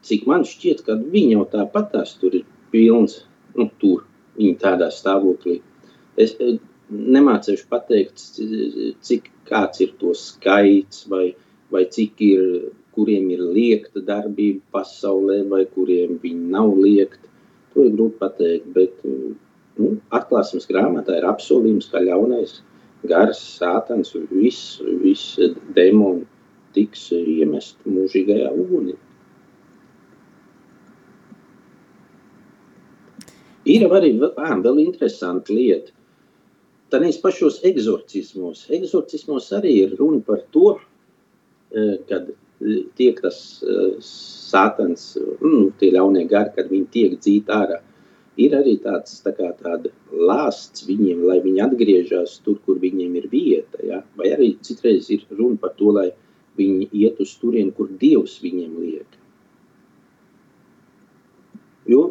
cik 0.08 0.26
man 0.30 0.46
šķiet, 0.48 0.82
ka 0.86 0.96
viņi 0.98 1.36
jau 1.36 1.46
tāpat 1.52 1.92
tās 1.94 2.16
tur 2.20 2.34
ir 2.38 2.46
pilns, 2.72 3.20
nu 3.58 3.68
tur, 3.82 4.06
viņi 4.38 4.56
tādā 4.62 4.88
stāvoklī. 4.94 5.60
Es 6.20 6.34
nemācīšu 6.92 7.68
pateikt, 7.72 8.22
cik 9.06 9.28
kāds 9.48 9.82
ir 9.84 9.92
to 10.00 10.14
skaits 10.16 11.04
vai, 11.12 11.32
vai 11.72 11.84
cik 11.92 12.24
ir, 12.24 12.72
kuriem 12.92 13.30
ir 13.32 13.40
liekta 13.40 14.02
darbība 14.04 14.60
pasaulē 14.76 15.38
vai 15.48 15.62
kuriem 15.76 16.18
viņi 16.20 16.50
nav 16.52 16.74
liekta. 16.76 17.28
To 17.72 17.86
ir 17.86 17.94
grūti 17.94 18.18
pateikt, 18.20 18.66
bet 18.74 18.98
nu, 19.06 19.94
atklāsmes 20.12 20.68
grāmatā 20.68 21.16
ir 21.16 21.28
apsolījums, 21.28 21.88
ka 21.92 22.04
ļaunais– 22.04 22.58
gars, 23.08 23.40
sātans, 23.58 24.12
viss, 24.30 24.80
viss 25.02 25.38
demoni 25.76 26.26
tiks 26.76 27.08
iemest 27.12 27.80
mūžīgajā 27.88 28.52
ugunī. 28.56 28.94
Ir 33.72 33.84
arī 33.86 34.14
vēl 34.18 34.80
interesanta 34.82 35.54
lieta. 35.54 35.92
Tādīs 36.92 37.20
pašos 37.22 37.60
egzorcismos. 37.64 38.66
Egzorcismos 38.74 39.52
arī 39.56 39.76
ir 39.84 39.94
runa 40.00 40.20
par 40.26 40.42
to, 40.52 40.74
kad 42.08 42.32
tiek 42.98 43.20
tas 43.22 43.38
sātans, 44.04 45.14
nu, 45.40 45.70
tie 45.80 45.92
ļaunie 45.94 46.26
gari, 46.28 46.52
kad 46.56 46.68
viņi 46.72 46.90
tiek 46.92 47.16
dzīti 47.20 47.54
ārā 47.54 47.80
ir 48.40 48.54
arī 48.56 48.76
tāds 48.80 49.20
tā 49.24 49.32
kā, 49.36 49.50
lāsts 50.12 50.86
viņiem, 50.88 51.24
lai 51.28 51.40
viņi 51.44 51.64
atgriežas 51.66 52.38
tur, 52.44 52.58
kur 52.64 52.80
viņiem 52.80 53.16
ir 53.20 53.28
vieta. 53.32 53.82
Ja? 53.84 54.02
Vai 54.16 54.32
arī 54.36 54.54
citreiz 54.64 55.10
ir 55.10 55.26
runa 55.30 55.60
par 55.60 55.74
to, 55.78 55.92
lai 55.92 56.10
viņi 56.58 56.88
iet 56.92 57.20
uz 57.20 57.34
turieni, 57.40 57.72
kur 57.76 57.90
Dievs 58.00 58.38
viņiem 58.42 58.78
liek. 58.80 59.18
Jo 61.88 62.06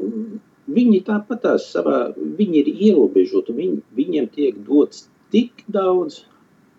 viņi 0.71 1.01
tāpat 1.07 1.47
savā, 1.63 2.11
viņi 2.15 2.61
ir 2.61 2.71
ierobežoti, 2.89 3.55
viņi, 3.55 3.81
viņiem 3.97 4.29
tiek 4.35 4.57
dots 4.67 5.07
tik 5.33 5.63
daudz, 5.71 6.25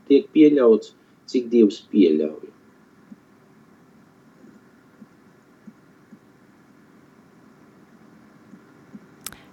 tiek 0.09 0.29
pieļauts, 0.35 0.95
cik 1.27 1.49
Dievs 1.53 1.81
pieļauj. 1.93 2.52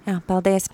Jā, 0.09 0.15
paldies. 0.25 0.65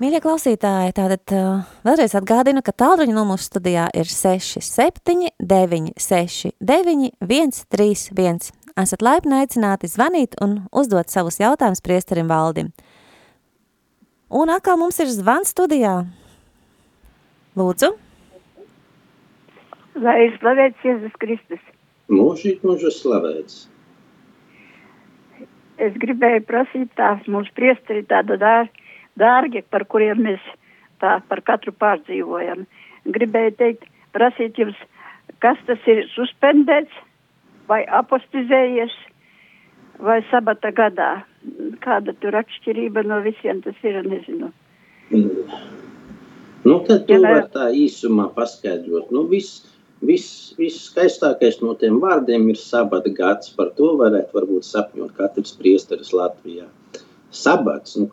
Mīļie 0.00 0.22
klausītāji, 0.24 0.94
tātad 0.96 1.32
uh, 1.36 1.66
vēlreiz 1.84 2.14
atgādinu, 2.16 2.62
ka 2.64 2.72
tālruņa 2.72 3.12
numurs 3.12 3.50
studijā 3.50 3.84
ir 3.92 4.08
67 4.08 5.28
969 5.36 7.10
131. 7.20 8.48
Esat 8.80 9.04
laipni 9.04 9.42
aicināti 9.42 9.90
zvanīt 9.92 10.38
un 10.40 10.62
uzdot 10.72 11.12
savus 11.12 11.36
jautājumus 11.42 11.84
priesterim 11.84 12.32
Valdim. 12.32 12.72
Un 14.32 14.48
atkal 14.54 14.80
mums 14.80 14.96
ir 15.04 15.12
zvans 15.12 15.52
studijā. 15.52 15.98
Lūdzu. 17.60 17.92
Lai 20.00 20.16
ir 20.24 20.38
slavēts 20.40 20.88
Jēzus 20.88 21.20
Kristus. 21.20 21.60
Mūžīgi 22.08 22.64
mūžu 22.64 22.88
slavēts. 22.96 23.66
Es 25.80 25.94
gribēju 25.96 26.44
prasīt 26.48 26.90
tās 26.98 27.24
mūsu 27.30 27.52
priesteri 27.56 28.04
tādu 28.08 28.36
dār, 28.40 28.68
dārgi, 29.18 29.62
par 29.70 29.86
kuriem 29.88 30.20
mēs 30.26 30.42
tā 31.00 31.18
par 31.28 31.42
katru 31.46 31.72
pārdzīvojam. 31.72 32.66
Gribēju 33.14 33.54
teikt, 33.58 33.88
prasīt 34.12 34.58
jums, 34.60 34.76
kas 35.42 35.58
tas 35.66 35.88
ir 35.90 36.04
suspendēts 36.12 36.92
vai 37.70 37.82
apostizējies 38.00 38.94
vai 40.02 40.20
sabata 40.30 40.70
gadā. 40.76 41.12
Kāda 41.82 42.14
tur 42.22 42.36
atšķirība 42.38 43.02
no 43.08 43.22
visiem 43.24 43.62
tas 43.64 43.78
ir, 43.82 44.02
nezinu. 44.06 44.52
Nu, 46.62 46.76
tad 46.86 47.08
tu 47.08 47.18
var 47.24 47.48
tā 47.50 47.72
īsumā 47.74 48.28
paskaidrot. 48.36 49.10
Nu, 49.14 49.24
viss 49.30 49.64
Viss, 50.02 50.54
viss 50.58 50.88
skaistākais 50.88 51.60
no 51.62 51.76
tiem 51.78 52.00
vārdiem 52.02 52.48
ir 52.50 52.58
sabata 52.58 53.10
gads. 53.14 53.52
Par 53.58 53.70
to 53.78 53.92
varētu 54.00 54.34
varbūt 54.38 54.66
sapņot 54.66 55.12
katrs 55.18 55.54
priesteris 55.58 56.10
Latvijā. 56.16 56.66
Sabats, 57.32 57.94
nu, 57.96 58.08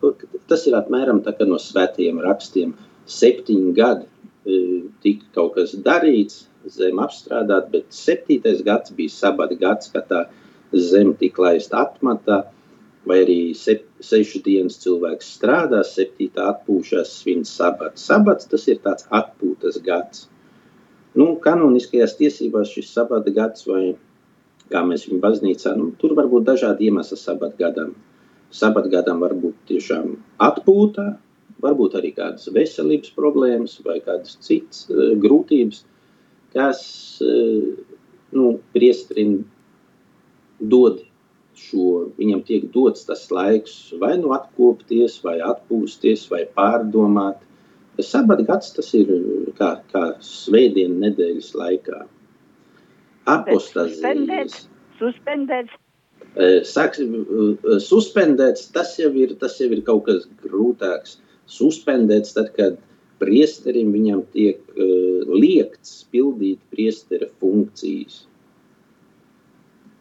tas 0.48 0.68
ir 0.70 0.78
apmēram 0.78 1.24
tā 1.26 1.34
kā 1.36 1.48
no 1.50 1.58
svētajiem 1.60 2.22
rakstiem. 2.24 2.76
Septiņi 3.10 3.74
gadi 3.80 4.06
e, 4.06 4.60
tika 5.04 5.26
kaut 5.36 5.58
kas 5.58 5.74
darīts, 5.88 6.46
zem 6.70 7.02
apstrādāt, 7.02 7.68
bet 7.74 7.90
septītais 7.96 8.62
gads 8.64 8.94
bija 8.96 9.16
sabata 9.16 9.58
gads, 9.60 9.90
kad 9.92 10.08
tā 10.12 10.24
zem 10.92 11.16
tika 11.18 11.48
laista 11.48 11.82
atmatā, 11.88 12.44
vai 13.10 13.24
arī 13.24 13.40
sep, 13.58 13.86
sešas 14.04 14.44
dienas 14.46 14.78
cilvēks 14.84 15.34
strādā, 15.40 15.82
septītā 15.88 16.52
atpūšas 16.54 17.20
svin 17.24 17.46
sabats. 17.48 18.06
Sabats 18.06 18.50
tas 18.52 18.68
ir 18.70 18.78
tāds 18.86 19.08
atpūtas 19.10 19.82
gads. 19.86 20.28
Nu, 21.20 21.34
kanoniskajās 21.44 22.16
tiesībās 22.20 22.72
šis 22.72 22.94
sabata 22.96 23.32
gads, 23.36 23.66
vai 23.68 23.96
kā 24.72 24.84
mēs 24.86 25.08
viņu 25.10 25.20
baznīcā, 25.24 25.74
nu, 25.78 25.90
tur 26.00 26.14
var 26.18 26.30
būt 26.32 26.46
dažādi 26.48 26.90
iemesli 26.90 27.18
sabata 27.20 27.58
gadam. 27.60 27.96
Sabata 28.56 28.90
gadam 28.90 29.20
var 29.24 29.36
būt 29.38 29.58
tiešām 29.70 30.14
atpūtā, 30.46 31.08
varbūt 31.64 31.98
arī 32.00 32.14
kādas 32.16 32.48
veselības 32.56 33.12
problēmas 33.18 33.76
vai 33.86 34.00
kādas 34.06 34.38
citas 34.46 34.86
uh, 34.90 35.12
grūtības, 35.22 35.84
kas 36.56 36.82
uh, 37.26 37.76
nu, 38.36 38.56
priestrim 38.74 39.44
dod 40.60 41.04
šo, 41.60 42.10
viņam 42.20 42.42
tiek 42.48 42.70
dots 42.74 43.06
tas 43.08 43.26
laiks 43.34 43.76
vai 44.02 44.16
nu 44.22 44.32
atkopties, 44.36 45.20
vai 45.26 45.40
atpūsties, 45.44 46.28
vai 46.32 46.46
pārdomāt, 46.56 47.42
Sabata 48.06 48.46
gads 48.48 48.74
tas 48.76 48.90
ir 48.98 49.10
kā, 49.58 49.74
kā 49.92 50.04
svētdiena 50.24 51.08
nedēļas 51.08 51.54
laikā. 51.58 52.04
Apostazijas. 53.30 54.66
Suspendēts. 55.00 55.78
Sāks, 56.70 57.02
suspendēts, 57.84 58.70
tas 58.76 58.94
jau, 59.00 59.10
ir, 59.18 59.34
tas 59.42 59.58
jau 59.60 59.70
ir 59.74 59.82
kaut 59.88 60.06
kas 60.08 60.28
grūtāks. 60.44 61.18
Suspendēts 61.50 62.36
tad, 62.36 62.52
kad 62.56 62.78
priesterim 63.20 63.92
viņam 63.96 64.24
tiek 64.36 64.62
uh, 64.76 65.26
liekts 65.28 66.04
pildīt 66.14 66.62
priestera 66.72 67.28
funkcijas. 67.42 68.24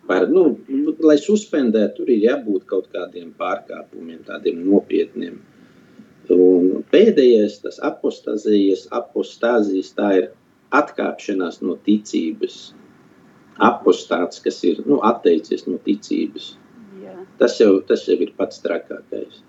Par, 0.08 0.28
nu, 0.32 0.56
lai 1.04 1.18
suspendētu, 1.20 1.98
tur 1.98 2.12
ir 2.14 2.22
jābūt 2.24 2.64
kaut 2.70 2.86
kādiem 2.94 3.32
pārkāpumiem, 3.36 4.22
tādiem 4.28 4.62
nopietniem. 4.64 5.40
Un 6.34 6.84
pēdējais, 6.92 7.60
tas 7.64 7.78
apostāzijas, 7.84 8.86
apostāzijas, 8.92 9.94
tā 9.96 10.10
ir 10.20 10.30
atkāpšanās 10.76 11.62
no 11.64 11.78
ticības. 11.86 12.58
Apostāts, 13.64 14.42
kas 14.44 14.60
ir 14.68 14.82
nu, 14.86 15.00
atteicies 15.02 15.64
no 15.66 15.80
ticības. 15.82 16.52
Jā. 17.02 17.16
Tas 17.40 17.56
jau, 17.58 17.78
tas 17.88 18.04
jau 18.06 18.18
ir 18.22 18.34
pats 18.38 18.60
trakākais. 18.62 19.40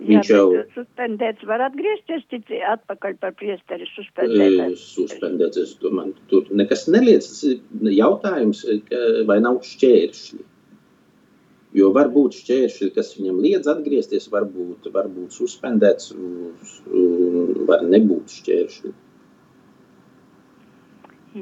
Viņš 0.00 0.30
Jā, 0.30 0.38
jau 0.38 0.62
suspendēts 0.72 1.44
var 1.44 1.60
atgriezties 1.66 2.22
cici 2.32 2.62
atpakaļ 2.64 3.18
par 3.20 3.34
priesteri 3.36 3.84
suspendēts. 3.92 4.86
Suspendēts, 4.94 5.60
es 5.60 5.74
domāju, 5.82 6.14
tur 6.32 6.48
nekas 6.56 6.86
neliec. 6.88 7.26
Tas 7.26 7.42
ir 7.44 7.92
jautājums, 7.98 8.64
vai 9.28 9.36
nav 9.44 9.60
šķēršļi. 9.68 10.40
Jo 11.76 11.92
var 11.94 12.08
būt 12.10 12.34
šķēršļi, 12.40 12.88
kas 12.96 13.12
viņam 13.14 13.36
liedz 13.44 13.68
atgriezties, 13.70 14.26
varbūt, 14.32 14.88
varbūt 14.90 15.36
suspendēts, 15.36 16.10
var 17.68 17.84
nebūt 17.86 18.34
šķēršļi. 18.40 18.94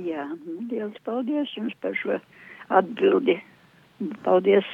Jā, 0.05 0.27
liels 0.69 0.99
paldies 1.07 1.55
jums 1.57 1.73
par 1.81 1.97
šo 1.97 2.19
atbildi. 2.69 3.39
Paldies 4.23 4.67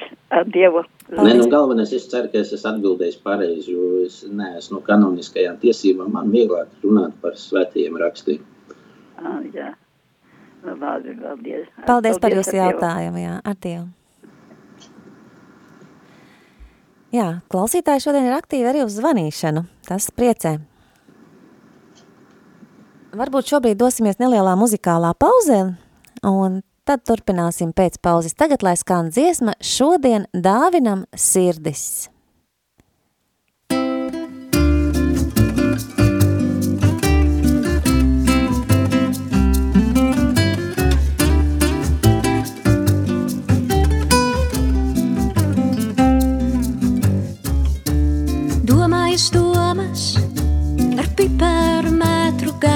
Dievu. 0.53 0.83
Nē, 1.09 1.31
nu 1.39 1.47
galvenais, 1.49 1.93
es 1.95 2.05
ceru, 2.11 2.29
ka 2.29 2.43
es 2.43 2.51
esmu 2.53 2.75
atbildējis 2.75 3.17
pareizi, 3.25 3.73
jo 3.73 4.03
es 4.03 4.19
neesmu 4.27 4.77
no 4.77 4.83
kanoniskajām 4.85 5.57
tiesībām. 5.63 6.11
Man 6.13 6.29
vieglāk 6.35 6.69
runāt 6.83 7.15
par 7.23 7.39
svētajiem 7.39 7.97
rakstiem. 8.03 8.43
Ah, 9.17 9.39
jā. 9.55 9.71
Labi, 10.65 11.15
paldies. 11.21 11.69
Paldies, 11.71 11.85
paldies 11.87 12.21
par 12.21 12.35
jūsu 12.37 12.57
jautājumu, 12.59 13.23
jā, 13.23 13.37
ar 13.39 13.61
Dievu. 13.63 13.87
Jā, 17.15 17.27
klausītāji 17.53 18.01
šodien 18.03 18.25
ir 18.27 18.35
aktīvi 18.35 18.67
arī 18.67 18.81
uz 18.83 18.95
zvanīšanu. 18.97 19.61
Tas 19.87 20.09
priecē. 20.11 20.57
Varbūt 23.15 23.53
šobrīd 23.53 23.79
dosimies 23.79 24.17
nelielā 24.19 24.57
muzikālā 24.59 25.13
pauzē, 25.15 25.59
un 26.27 26.57
tad 26.83 27.05
turpināsim 27.07 27.71
pēc 27.77 28.01
pauzes. 28.03 28.35
Tagad, 28.35 28.65
lai 28.65 28.75
skan 28.75 29.13
dziesma, 29.13 29.55
šodien 29.63 30.27
dāvinam 30.33 31.05
sirdis. 31.15 32.09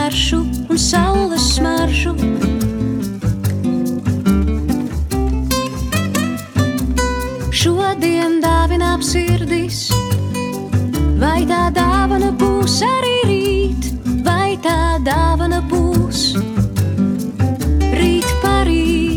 Garšu 0.09 0.45
un 0.69 0.77
saules 0.77 1.41
smaržu. 1.55 2.13
Šodien 7.51 8.39
dāvinām 8.43 9.03
sirdis, 9.03 9.89
vai 11.19 11.43
tā 11.49 11.67
dāvana 11.75 12.31
būs 12.39 12.79
arī 12.87 13.17
rīt, 13.29 13.91
vai 14.23 14.57
tā 14.63 14.97
dāvana 15.03 15.61
būs 15.69 16.33
rīt 17.93 18.33
parīt. 18.41 18.69
Nana. 18.69 19.08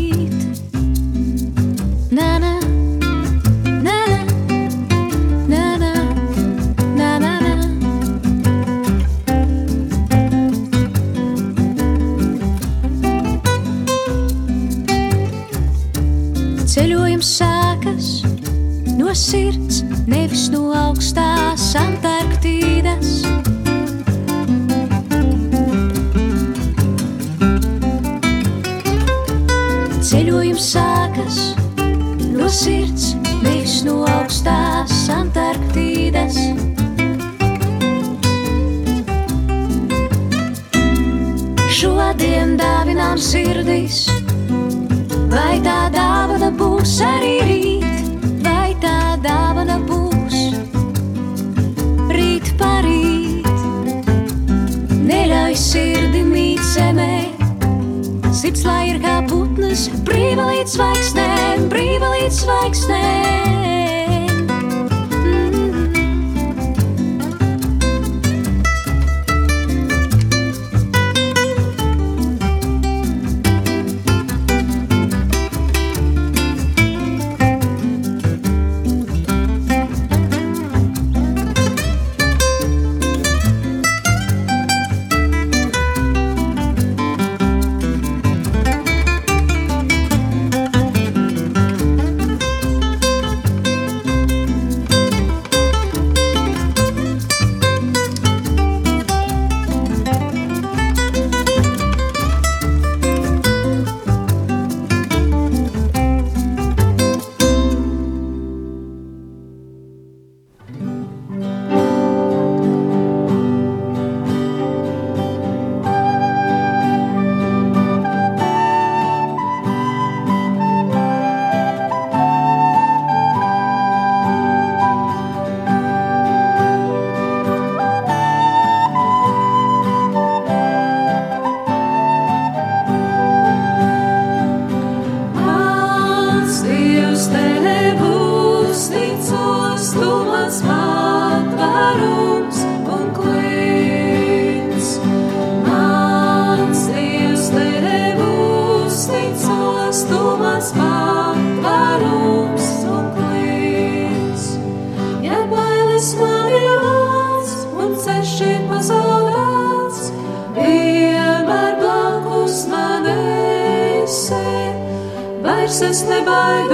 Sirds, 19.13 19.83
nevis 20.09 20.47
no 20.49 20.71
augstās 20.73 21.22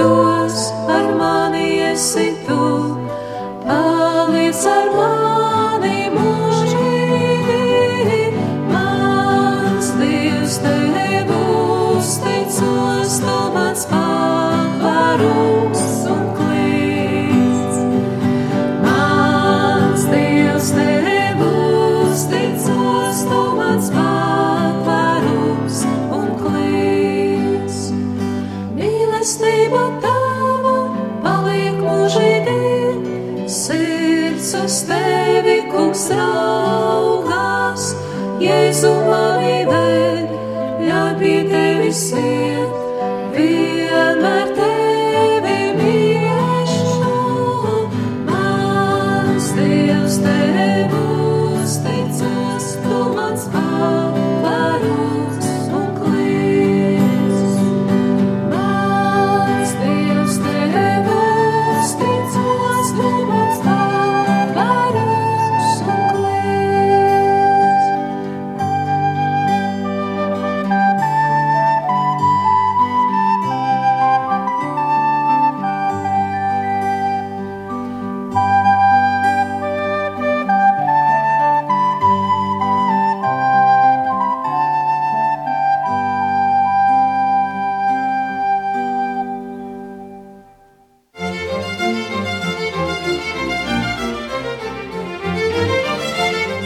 nebaidos, 0.00 0.72
ar 0.88 1.14
mani 1.14 1.80
esi 1.92 2.36
tu, 2.46 2.96
paliec 3.66 4.64
ar 4.66 4.88
mani 4.96 5.98
mūžīgi. 6.14 7.62
Mans 8.72 9.86
Dievs, 10.00 10.54
tev 10.64 11.28
uzticos, 11.36 13.12
tu 13.26 13.38
mans 13.54 13.82
patvarums 13.92 15.79
kungs, 36.10 36.16
raugās. 36.16 37.94
Jēzu 38.40 38.92
mani 39.06 39.64
ved, 39.68 40.30
ļauj 40.80 41.16
pie 41.20 41.38
tevis 41.50 42.04
iet, 42.16 42.39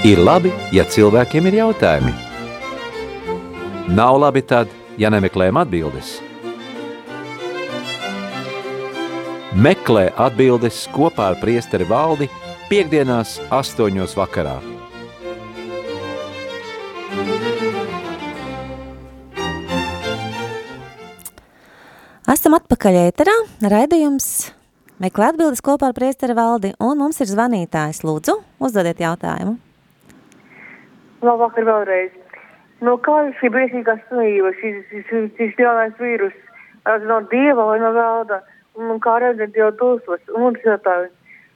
Ir 0.05 0.21
labi, 0.21 0.51
ja 0.69 0.83
cilvēkiem 0.85 1.47
ir 1.49 1.55
jautājumi. 1.63 2.11
Nav 3.97 4.19
labi 4.21 4.43
tad, 4.45 4.69
ja 5.01 5.09
nemeklējam 5.09 5.57
atbildes. 5.63 6.19
Meklē 9.57 10.11
atbildes 10.21 10.83
kopā 10.93 11.31
ar 11.33 11.41
priesteri 11.41 11.89
valdi 11.89 12.29
piekdienās 12.69 13.39
astoņos 13.49 14.13
vakarā. 14.21 14.59
Esam 22.29 22.61
atpakaļ 22.61 23.05
ēterā, 23.09 23.41
raidījums 23.73 24.51
meklē 25.01 25.33
atbildes 25.33 25.65
kopā 25.65 25.95
ar 25.95 25.97
priesteri 25.97 26.37
valdi, 26.37 26.77
un 26.77 27.01
mums 27.01 27.25
ir 27.25 27.33
zvanītājs. 27.33 28.05
Lūdzu, 28.05 28.43
uzdodiet 28.61 29.01
jautājumu. 29.01 29.63
Labvakar 31.25 31.67
vēlreiz. 31.69 32.15
No 32.85 32.97
kā 33.01 33.15
ir 33.27 33.37
šī 33.41 33.51
briesmīgā 33.55 33.97
slimība, 34.09 34.53
šis, 34.61 34.81
šis, 34.91 35.05
šis, 35.11 35.29
šis 35.39 35.61
jaunais 35.63 35.95
vīrus, 36.01 36.35
no 37.09 37.21
dieva 37.31 37.69
vai 37.71 37.79
no 37.81 37.93
velda, 37.97 38.41
un 38.77 38.99
kā 39.05 39.19
redzat 39.23 39.57
jau 39.57 39.71
tūstos, 39.81 40.25
un. 40.37 40.59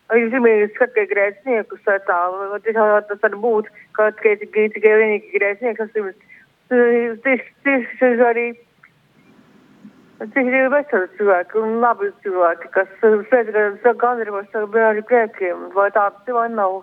Vai 0.09 0.23
jūs 0.23 0.31
zināt, 0.33 0.71
skatīt 0.73 1.11
grēciniekus 1.11 1.83
vai 1.85 1.99
tā, 2.07 2.17
vai 2.33 2.61
tiešām 2.65 2.95
tas 3.11 3.19
var 3.21 3.35
būt, 3.43 3.67
ka 3.93 4.07
tikai 4.17 4.39
tikai 4.73 4.95
vienīgi 5.03 5.35
grēcinieks, 5.35 5.91
tas 5.93 5.99
ir 6.73 7.19
tieši, 7.27 7.51
tieši 7.67 8.25
arī, 8.25 8.47
tieši 10.23 10.55
ir 10.63 10.71
veseli 10.73 11.11
cilvēki 11.19 11.61
un 11.61 11.77
labi 11.85 12.09
cilvēki, 12.25 12.71
kas 12.73 12.89
spēc 13.03 13.53
gandarbojas 14.01 14.49
savu 14.55 14.71
bērnu 14.73 15.05
grēkiem, 15.11 15.69
vai 15.77 15.91
tā, 15.93 16.09
vai 16.33 16.49
nav. 16.57 16.81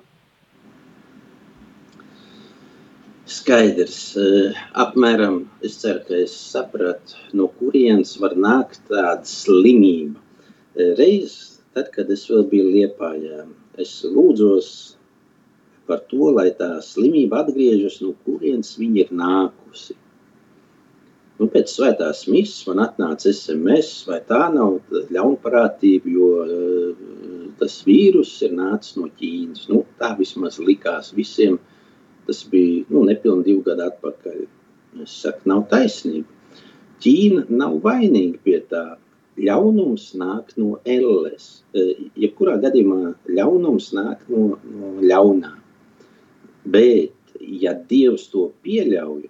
Skaidrs. 3.26 4.00
Eh, 4.22 4.58
Apmēram 4.78 5.40
es 5.66 5.80
ceru, 5.82 6.04
ka 6.06 6.18
es 6.22 6.34
sapratu, 6.38 7.18
no 7.34 7.48
kurienes 7.58 8.14
var 8.22 8.36
nākt 8.38 8.84
tāda 8.90 9.26
slimība. 9.26 10.22
Eh, 10.78 10.94
Reiz, 11.00 11.34
tad, 11.74 11.90
kad 11.96 12.12
es 12.14 12.28
vēl 12.30 12.46
biju 12.52 12.70
Liepājā, 12.76 13.48
es 13.82 13.96
lūdzos 14.06 14.70
par 15.90 16.06
to, 16.12 16.30
lai 16.38 16.52
tā 16.60 16.70
slimība 16.86 17.42
atgriežas, 17.42 17.98
no 18.06 18.14
kurienes 18.28 18.76
viņa 18.78 19.02
ir 19.08 19.14
nākusi. 19.26 19.98
Nu, 21.40 21.50
pēc 21.52 21.74
svētās 21.74 22.28
misijas 22.30 22.68
man 22.70 22.86
atnāca 22.86 23.34
SMS, 23.34 24.06
vai 24.08 24.22
tā 24.30 24.46
nav 24.54 24.78
ļaunprātība, 25.12 26.14
jo 26.14 26.30
uh, 26.46 27.56
tas 27.60 27.82
vīrus 27.88 28.38
ir 28.46 28.54
nācis 28.56 28.96
no 28.96 29.10
Ķīnas. 29.20 29.66
Nu, 29.72 29.82
tā 30.00 30.14
vismaz 30.18 30.62
likās 30.64 31.12
visiem. 31.18 31.58
Tas 32.26 32.42
bija 32.50 32.86
nu, 32.90 33.04
nepilnīgi 33.06 33.52
divi 33.52 33.66
gadi 33.68 33.86
atpakaļ. 33.86 34.40
Es 35.04 35.18
saku, 35.22 35.50
nav 35.52 35.66
taisnība. 35.72 36.30
Ķīna 37.04 37.46
nav 37.52 37.80
vainīga 37.84 38.40
pie 38.46 38.62
tā. 38.72 38.86
Ļaunums 39.36 40.14
nāk 40.16 40.54
no 40.56 40.78
elles. 40.88 41.50
Jebkurā 41.76 42.56
gadījumā 42.64 43.14
ļaunums 43.36 43.92
nāk 43.98 44.24
no, 44.32 44.56
no 44.64 44.92
ļaunā. 45.04 45.52
Bet, 46.72 47.36
ja 47.66 47.76
Dievs 47.90 48.30
to 48.32 48.48
pieļauj, 48.66 49.28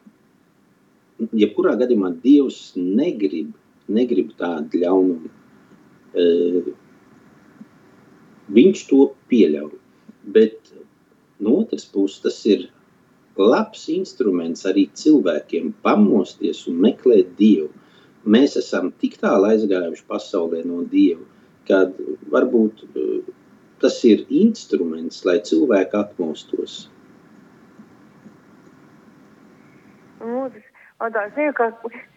jebkurā 1.41 1.73
gadījumā 1.81 2.13
Dievs 2.21 2.60
negrib, 2.77 3.55
negrib 3.89 4.31
tādu 4.39 4.84
ļaunumu. 4.86 5.34
Viņš 8.55 8.86
to 8.91 9.01
pieļauj. 9.34 9.73
Bet 10.38 10.71
no 11.41 11.60
otras 11.63 11.89
puses, 11.89 12.21
tas 12.23 12.39
ir 12.49 12.69
labs 13.38 13.88
instruments 13.91 14.65
arī 14.65 14.88
cilvēkiem 14.95 15.74
pamosties 15.84 16.65
un 16.67 16.80
meklēt 16.86 17.36
Dievu. 17.39 17.69
Mēs 18.26 18.56
esam 18.58 18.91
tik 19.02 19.17
tālu 19.21 19.50
aizgājuši 19.52 20.06
pasaulē 20.10 20.63
no 20.65 20.84
Dieva, 20.89 21.21
ka 21.67 21.84
varbūt 22.32 22.86
tas 23.82 24.00
ir 24.08 24.24
instruments, 24.30 25.24
lai 25.26 25.39
cilvēki 25.45 25.93
atmostos. 26.00 26.88
Un 30.26 31.12
tā 31.12 31.26
zinu, 31.36 31.52
ka, 31.54 31.67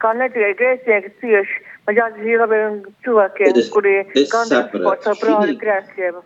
kā 0.01 0.13
ne 0.17 0.29
tikai 0.33 0.53
grēcinieki 0.57 1.11
cieši, 1.21 1.57
bet 1.89 1.99
jāatzīst 1.99 2.41
labiem 2.45 2.77
cilvēkiem, 3.05 3.57
Es- 3.59 3.69
kuri 3.75 3.95
es 4.15 4.31
gan 4.33 4.47
sapratu. 4.47 4.85
par 4.85 5.03
savu 5.03 5.19
prātu 5.25 5.49
Šī- 5.51 5.59
grēkiem. 5.65 6.23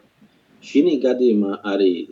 Šī 0.63 1.03
gadījumā 1.03 1.63
arī 1.65 2.09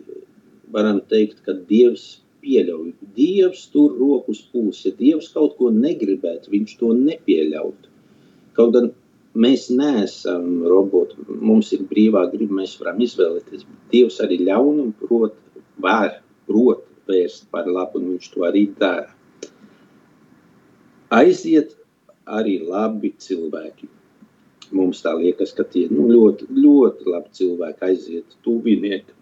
varam 0.72 1.00
teikt, 1.02 1.44
ka 1.44 1.52
Dievs 1.52 2.20
pieļauj. 2.42 2.94
Dievs 3.16 3.66
tur 3.74 3.94
rokas 3.98 4.40
pūs. 4.52 4.82
Ja 4.86 4.94
Dievs 4.98 5.30
kaut 5.34 5.56
ko 5.58 5.70
negribētu, 5.74 6.52
viņš 6.54 6.76
to 6.80 6.92
nepieļautu. 6.96 7.92
Kaut 8.58 8.74
gan 8.76 8.90
mēs 9.34 9.68
neesam 9.70 10.64
roboti, 10.68 11.20
mums 11.28 11.70
ir 11.76 11.84
brīvā 11.90 12.26
griba, 12.32 12.60
mēs 12.62 12.76
varam 12.80 13.00
izvēlēties. 13.04 13.66
Dievs 13.92 14.18
arī 14.24 14.40
ļaunumu 14.48 14.94
prot, 15.02 15.36
var, 15.80 16.18
prot 16.48 16.86
vērst 17.10 17.48
par 17.50 17.68
labu, 17.70 18.00
un 18.00 18.14
viņš 18.14 18.30
to 18.34 18.44
arī 18.48 18.66
dara. 18.78 19.10
Aiziet 21.10 21.74
arī 22.30 22.60
labi 22.62 23.12
cilvēki. 23.18 23.88
Mums 24.78 25.00
tā 25.02 25.16
liekas, 25.18 25.50
ka 25.56 25.64
tie 25.66 25.88
nu, 25.90 26.06
ļoti, 26.12 26.46
ļoti 26.54 27.08
labi 27.10 27.32
cilvēki 27.34 27.86
aiziet, 27.88 28.36
tuvinieki. 28.46 29.16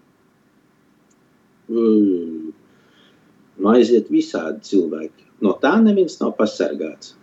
Nu, 3.59 3.73
aiziet 3.75 4.11
visādi 4.13 4.63
cilvēki. 4.71 5.27
No 5.43 5.55
tā 5.63 5.75
neviens 5.83 6.19
nav 6.21 6.35
pasargāts. 6.39 7.15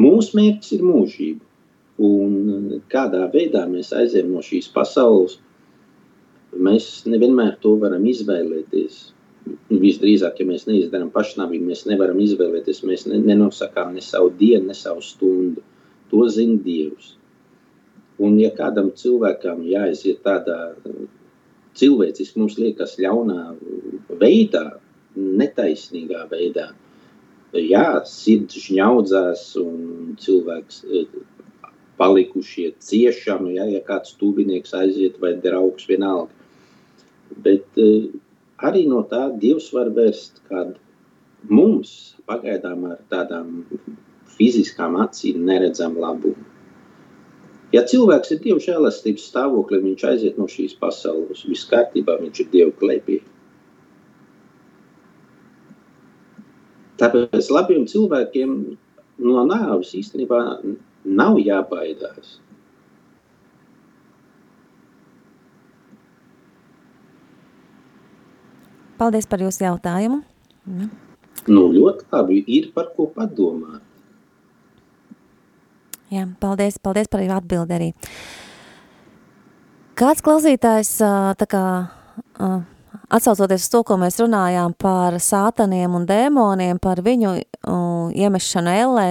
Mūsu 0.00 0.36
mērķis 0.38 0.74
ir 0.76 0.84
mūžība. 0.86 1.44
Un 2.00 2.80
kādā 2.92 3.26
veidā 3.32 3.66
mēs 3.68 3.92
aizējām 3.92 4.30
no 4.32 4.40
šīs 4.44 4.70
pasaules, 4.72 5.36
mēs 6.56 6.86
nevienmēr 7.12 7.58
to 7.60 7.74
varam 7.82 8.06
izvēlēties. 8.08 9.00
Visdrīzāk, 9.70 10.40
ja 10.40 10.46
mēs 10.48 10.66
neizdarām 10.68 11.10
pašnāvību, 11.12 11.68
mēs 11.72 11.84
nevaram 11.88 12.20
izvēlēties. 12.24 12.82
Mēs 12.88 13.06
ne, 13.10 13.20
nenosakām 13.32 13.92
ne 13.96 14.04
savu 14.04 14.32
dienu, 14.40 14.70
ne 14.70 14.76
savu 14.76 15.04
stundu. 15.04 15.64
to 16.10 16.28
zina 16.28 16.58
Dievs. 16.64 17.14
Un 18.18 18.36
ja 18.40 18.50
kādam 18.50 18.90
cilvēkam 18.96 19.62
jāiziet 19.64 20.24
tādā 20.24 20.74
cilvēciski 21.78 22.40
mums 22.40 22.58
liekas 22.58 22.96
ļaunā 23.00 23.54
veidā, 24.20 24.64
netaisnīgā 25.16 26.24
veidā, 26.30 26.70
jā, 27.56 27.86
sirds 28.06 28.58
žņaudzās 28.66 29.44
un 29.62 30.14
cilvēks 30.20 30.84
palikušie 32.00 32.70
ciešami, 32.80 33.56
ja, 33.58 33.66
ja 33.68 33.80
kāds 33.84 34.14
tūbinieks 34.20 34.72
aiziet 34.78 35.18
vai 35.20 35.34
draugs 35.36 35.88
vienalga. 35.88 36.32
Bet 37.44 37.76
uh, 37.78 38.06
arī 38.66 38.86
no 38.88 39.02
tā 39.10 39.26
Dievs 39.42 39.68
var 39.76 39.90
vērst 39.96 40.40
kādu 40.48 40.78
mums 41.48 42.16
pagaidām 42.28 42.86
ar 42.92 43.02
tādām 43.12 43.66
fiziskām 44.36 44.96
acīm 45.04 45.44
neredzam 45.44 45.98
labumu. 46.00 46.48
Ja 47.70 47.84
cilvēks 47.86 48.32
ir 48.34 48.40
Dieva 48.42 48.62
žēlastības 48.64 49.28
stāvoklī, 49.30 49.78
viņš 49.84 50.06
aiziet 50.08 50.38
no 50.40 50.48
šīs 50.50 50.72
pasaules, 50.80 51.44
viss 51.46 51.68
kārtībā, 51.70 52.16
viņš 52.18 52.40
ir 52.42 52.48
Dieva 52.54 52.72
klēpī. 52.80 53.20
Tāpēc 57.00 57.48
labiem 57.52 57.86
cilvēkiem 57.88 58.54
no 59.24 59.44
nāves 59.48 59.94
īstenībā 59.96 60.40
Nav 61.04 61.38
jābaidās. 61.40 62.34
Paldies 69.00 69.24
par 69.24 69.40
jūsu 69.40 69.64
jautājumu. 69.64 70.18
Ja. 70.68 70.88
Nu, 71.48 71.70
ļoti 71.72 72.04
labi. 72.12 72.42
Ir 72.52 72.68
par 72.74 72.90
ko 72.96 73.06
padomāt. 73.14 73.80
Jā, 76.12 76.26
paldies, 76.42 76.76
paldies 76.82 77.08
par 77.08 77.22
jūsu 77.24 77.32
atbildi 77.38 77.76
arī. 77.78 77.88
Kāds 79.96 80.20
klausītājs, 80.26 80.98
tā 81.40 81.48
kā 81.48 81.64
atsaucoties 83.10 83.66
uz 83.66 83.72
to, 83.72 83.82
ko 83.86 83.96
mēs 84.00 84.18
runājām 84.22 84.74
par 84.78 85.18
sātaniem 85.22 85.94
un 85.98 86.06
dēmoniem, 86.08 86.80
par 86.82 87.02
viņu 87.04 87.34
iemešanu 88.14 88.74
ellē, 88.84 89.06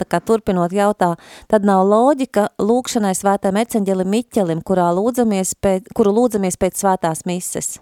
tā 0.00 0.06
kā 0.10 0.20
turpinot 0.24 0.74
jautā, 0.74 1.14
tad 1.50 1.66
nav 1.66 1.84
loģika 1.86 2.48
lūkšanai 2.58 3.14
svētām 3.16 3.58
eceņģelim 3.62 4.10
Miķelim, 4.16 4.62
kurā 4.66 4.90
lūdzamies 4.96 5.54
pēc, 5.62 5.90
kuru 5.94 6.14
lūdzamies 6.18 6.58
pēc 6.60 6.82
svētās 6.82 7.24
mises? 7.28 7.76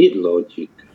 Ir 0.00 0.16
loģika. 0.18 0.88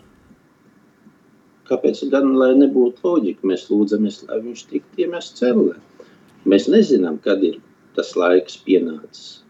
Kāpēc 1.66 2.04
gan, 2.12 2.36
lai 2.38 2.52
nebūtu 2.60 3.02
loģika, 3.08 3.48
mēs 3.48 3.70
lūdzamies, 3.72 4.26
lai 4.30 4.42
viņš 4.44 4.68
tiktu 4.70 5.06
iemests 5.06 5.40
cellē? 5.40 5.80
Mēs 6.46 6.68
nezinām, 6.70 7.18
kad 7.24 7.42
ir 7.42 7.58
tas 7.98 8.12
laiks 8.20 8.60
pienācis. 8.68 9.45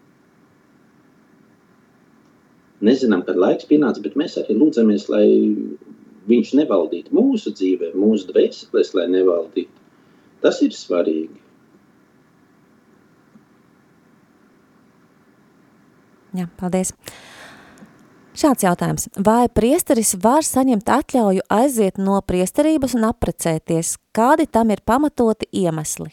Nezinām, 2.84 3.22
kad 3.24 3.38
laiks 3.40 3.68
pienācis, 3.70 4.02
bet 4.04 4.18
mēs 4.20 4.36
arī 4.40 4.56
lūdzamies, 4.58 5.06
lai 5.08 5.24
viņš 6.28 6.52
nevaldītu 6.58 7.14
mūsu 7.16 7.54
dzīvē, 7.56 7.94
mūsu 7.96 8.28
dvēseles, 8.32 8.92
lai 8.98 9.06
nevaldītu. 9.14 9.84
Tas 10.44 10.60
ir 10.62 10.74
svarīgi. 10.76 11.40
Jā, 16.36 16.50
paldies. 16.60 16.92
Šāds 18.36 18.66
jautājums. 18.66 19.06
Vai 19.16 19.46
priesteris 19.48 20.12
var 20.20 20.44
saņemt 20.44 20.90
atļauju 20.92 21.46
aiziet 21.48 21.96
no 21.96 22.18
priesterības 22.20 22.92
un 22.98 23.08
apprecēties? 23.08 23.94
Kādi 24.12 24.44
tam 24.52 24.74
ir 24.74 24.84
pamatoti 24.84 25.48
iemesli? 25.64 26.10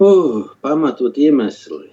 Uh, 0.00 0.48
pamatot 0.64 1.18
iemesli. 1.20 1.90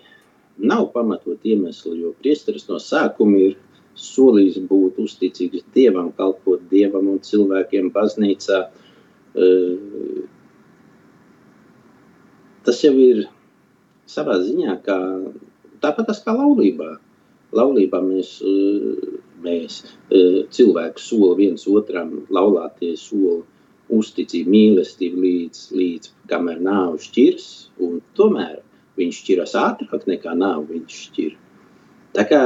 Nav 0.57 0.87
pamatot 0.93 1.43
iemesli, 1.45 1.99
jo 2.01 2.13
priesteris 2.17 2.65
no 2.69 2.79
sākuma 2.81 3.37
ir 3.49 3.57
solījis 3.97 4.59
būt 4.69 4.99
uzticīgs 5.01 5.65
Dievam, 5.73 6.11
kalpot 6.17 6.63
Dievam 6.71 7.09
un 7.13 7.19
cilvēkiem 7.21 7.91
baznīcā. 7.93 8.61
Eh, 9.37 10.23
tas 12.65 12.81
jau 12.83 12.93
ir 12.97 13.25
savā 14.09 14.39
ziņā 14.41 14.79
kā 14.85 14.97
tāpat 15.83 16.13
kā 16.25 16.33
laulībā. 16.33 16.95
Laulībā 17.57 18.01
mēs, 18.03 18.37
eh, 18.41 19.17
mēs 19.41 19.83
eh, 20.09 20.45
cilvēku 20.49 20.99
soli 20.99 21.35
viens 21.45 21.67
otram 21.67 22.25
laulāties 22.29 23.09
soli 23.09 23.43
uzticību, 23.93 24.51
mīlestību 24.51 25.21
līdz, 25.23 25.59
līdz 25.71 26.09
kamēr 26.27 26.59
nāve 26.59 26.99
šķirs, 26.99 27.69
tomēr 28.19 28.57
viņš 28.97 29.21
šķiras 29.21 29.55
ātrāk 29.61 30.09
nekā 30.09 30.33
nāve 30.37 30.73
viņš 30.73 30.99
šķir. 31.07 31.37
Tā 32.17 32.25
kā 32.27 32.41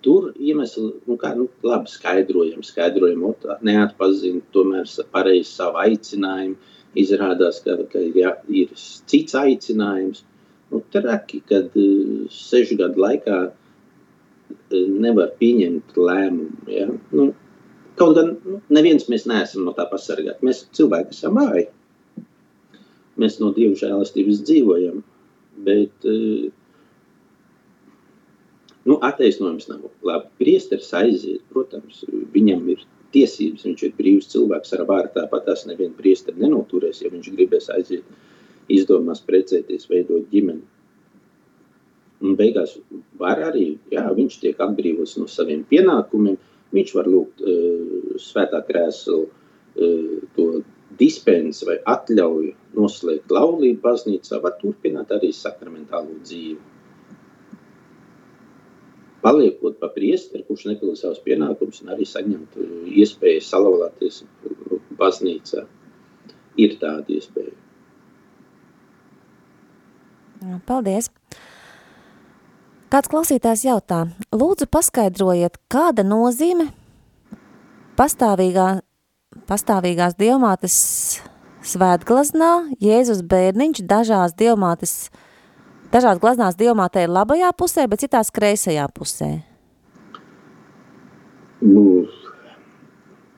Tur 0.00 0.30
iemesli, 0.40 0.94
nu, 1.04 1.16
kā, 1.20 1.34
nu, 1.36 1.46
labi 1.66 1.90
skaidrojam, 1.92 2.62
skaidrojam, 2.64 3.24
neatpazina 3.66 4.40
tomēr 4.54 4.88
pareizi 5.12 5.50
savu 5.50 5.80
aicinājumu. 5.82 6.56
Izrādās, 7.00 7.60
ka, 7.62 7.76
ka 7.92 8.00
ja 8.16 8.32
ir 8.50 8.72
cits 8.74 9.36
aicinājums. 9.38 10.24
Nu, 10.72 10.80
traki, 10.90 11.38
kad 11.46 11.76
uh, 11.78 12.24
sešu 12.34 12.78
gadu 12.80 13.02
laikā 13.04 13.36
uh, 13.46 13.52
nevar 15.04 15.30
pieņemt 15.38 15.94
lēmumu. 15.94 16.64
Ja? 16.72 16.88
Nu, 17.14 17.28
kaut 18.00 18.16
gan 18.18 18.32
nu, 18.42 18.58
neviens 18.72 19.06
mēs 19.12 19.28
neesam 19.30 19.68
no 19.68 19.76
tā 19.76 19.86
pasargāti. 19.92 20.42
Mēs 20.48 20.64
cilvēki 20.74 21.14
esam 21.14 21.38
vāji. 21.38 21.68
Mēs 23.20 23.38
no 23.42 23.52
Dieva 23.54 23.78
žēlastības 23.78 24.42
dzīvojam. 24.48 25.04
Bet 25.66 26.08
uh, 26.08 26.48
Nu, 28.84 28.96
attaisnojums 29.00 29.68
nav 29.68 29.80
labi. 30.02 30.28
Priesteris 30.40 30.88
aiziet, 30.96 31.42
protams, 31.52 32.00
viņam 32.34 32.64
ir 32.72 32.84
tiesības, 33.14 33.66
viņš 33.68 33.82
ir 33.86 33.96
brīvs 33.98 34.30
cilvēks 34.32 34.72
ar 34.76 34.86
vārdu. 34.88 35.12
Tāpat 35.18 35.44
tās 35.48 35.66
nevienu 35.68 35.96
priesteri 35.98 36.40
nenoturēs, 36.40 37.02
ja 37.04 37.10
viņš 37.12 37.28
gribēs 37.36 37.68
aiziet, 37.74 38.06
izdomās 38.72 39.20
precēties, 39.26 39.88
veidot 39.90 40.30
ģimeni. 40.32 40.64
Un 42.20 42.36
beigās 42.36 42.76
var 43.20 43.40
arī, 43.50 43.74
jā, 43.92 44.04
viņš 44.16 44.40
tiek 44.40 44.58
atbrīvots 44.60 45.16
no 45.20 45.28
saviem 45.28 45.62
pienākumiem, 45.68 46.36
viņš 46.72 46.94
var 46.96 47.08
lūgt 47.08 47.44
uh, 47.44 48.16
svētā 48.20 48.60
krēslu 48.68 49.22
uh, 49.26 50.18
to 50.36 50.48
dispensu 51.00 51.68
vai 51.68 51.78
atļauju 51.94 52.52
noslēgt 52.76 53.32
laulību 53.32 53.80
baznīcā, 53.84 54.42
var 54.44 54.58
turpināt 54.60 55.10
arī 55.16 55.32
sakramentālo 55.36 56.20
dzīvi 56.22 56.58
paliekot 59.22 59.78
pa 59.80 59.88
priesteri, 59.92 60.44
kurš 60.48 60.66
nepilda 60.70 60.96
savus 60.98 61.20
pienākumus 61.24 61.82
un 61.84 61.92
arī 61.94 62.06
saņemt 62.08 62.56
uh, 62.60 62.68
iespēju 63.02 63.44
salauzties 63.44 64.22
baznīcā. 65.00 65.66
Ir 66.60 66.76
tāda 66.80 67.14
iespēja. 67.14 67.54
Paldies! 70.66 71.10
Kāds 72.90 73.10
klausītājs 73.12 73.62
jautā, 73.68 74.00
lūdzu 74.34 74.66
paskaidrojiet, 74.72 75.60
kāda 75.70 76.02
nozīme 76.02 76.72
pastāvīgā, 78.00 78.80
pastāvīgās 79.50 80.16
dievmātes 80.18 80.76
svētglaznā 81.66 82.52
Jēzus 82.82 83.24
bērniņš 83.30 83.84
dažās 83.90 84.36
dievmātes 84.38 85.10
Dažās 85.90 86.20
glaznās 86.22 86.54
diamātē 86.54 87.02
ir 87.02 87.10
labajā 87.10 87.48
pusē, 87.58 87.88
bet 87.90 88.04
citās 88.04 88.28
kreisajā 88.30 88.84
pusē. 88.94 89.30
Nu, 91.66 91.82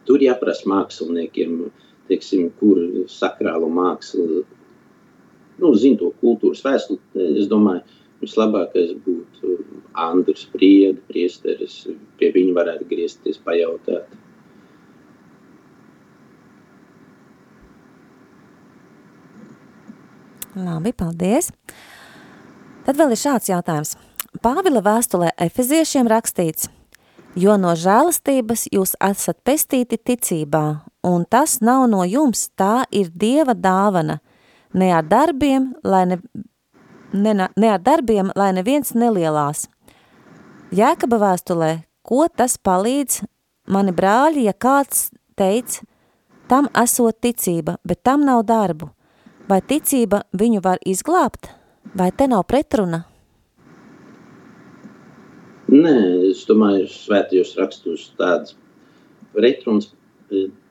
tur 0.05 0.21
jāprasa 0.21 0.69
māksliniekiem, 0.69 1.55
teiksim, 2.11 2.51
kur 2.61 2.83
sakrālu 3.09 3.71
mākslu, 3.73 4.43
nu, 5.63 5.73
zina 5.81 6.03
to 6.03 6.11
kultūras 6.21 6.61
vēstuli. 6.67 7.01
Es 7.41 7.49
domāju, 7.49 7.87
vislabākais 8.21 8.93
būtu 9.07 9.57
Andris 10.05 10.45
Prieda, 10.53 11.01
priesteris, 11.09 11.87
pie 12.21 12.35
viņa 12.37 12.59
varētu 12.61 12.91
griezties 12.93 13.41
pajautāt. 13.49 14.13
Labi, 20.53 20.93
paldies. 20.93 21.49
Tad 22.85 22.99
vēl 22.99 23.15
ir 23.15 23.21
šāds 23.21 23.49
jautājums. 23.49 23.95
Pāvila 24.45 24.83
vēstulē 24.85 25.31
efeziešiem 25.41 26.09
rakstīts, 26.13 26.69
jo 27.37 27.57
no 27.61 27.73
žēlastības 27.79 28.67
jūs 28.73 28.93
esat 29.01 29.39
pestīti 29.49 29.97
ticībā, 29.97 30.65
un 31.09 31.25
tas 31.25 31.61
nav 31.65 31.87
no 31.89 32.05
jums, 32.05 32.51
tā 32.57 32.85
ir 32.93 33.09
Dieva 33.17 33.57
dāvana, 33.57 34.19
ne 34.77 34.93
ar 34.93 35.09
darbiem, 35.09 35.73
lai, 35.85 36.05
ne, 36.13 36.21
ne, 37.13 37.49
ne 37.49 37.73
ar 37.73 37.81
darbiem, 37.81 38.33
lai 38.37 38.53
neviens 38.53 38.93
nelielās. 38.93 39.69
Jēkaba 40.73 41.21
vēstulē, 41.21 41.75
ko 42.05 42.27
tas 42.29 42.59
palīdz, 42.61 43.23
mani 43.73 43.93
brāļi, 43.97 44.49
ja 44.49 44.53
kāds 44.53 45.11
teica, 45.37 45.85
tam 46.49 46.69
esot 46.77 47.21
ticība, 47.25 47.79
bet 47.85 48.05
tam 48.05 48.25
nav 48.29 48.45
darbu. 48.49 48.93
Vai 49.53 49.59
ticība 49.69 50.23
viņu 50.41 50.63
var 50.65 50.79
izglābt? 50.89 51.51
Vai 51.99 52.07
te 52.17 52.25
nav 52.31 52.47
pretruna? 52.49 53.03
Nē, 55.69 55.97
es 56.31 56.47
domāju, 56.49 56.87
svētajos 56.89 57.51
rakstos 57.59 58.07
tāds 58.21 58.55
pretruns. 59.35 59.91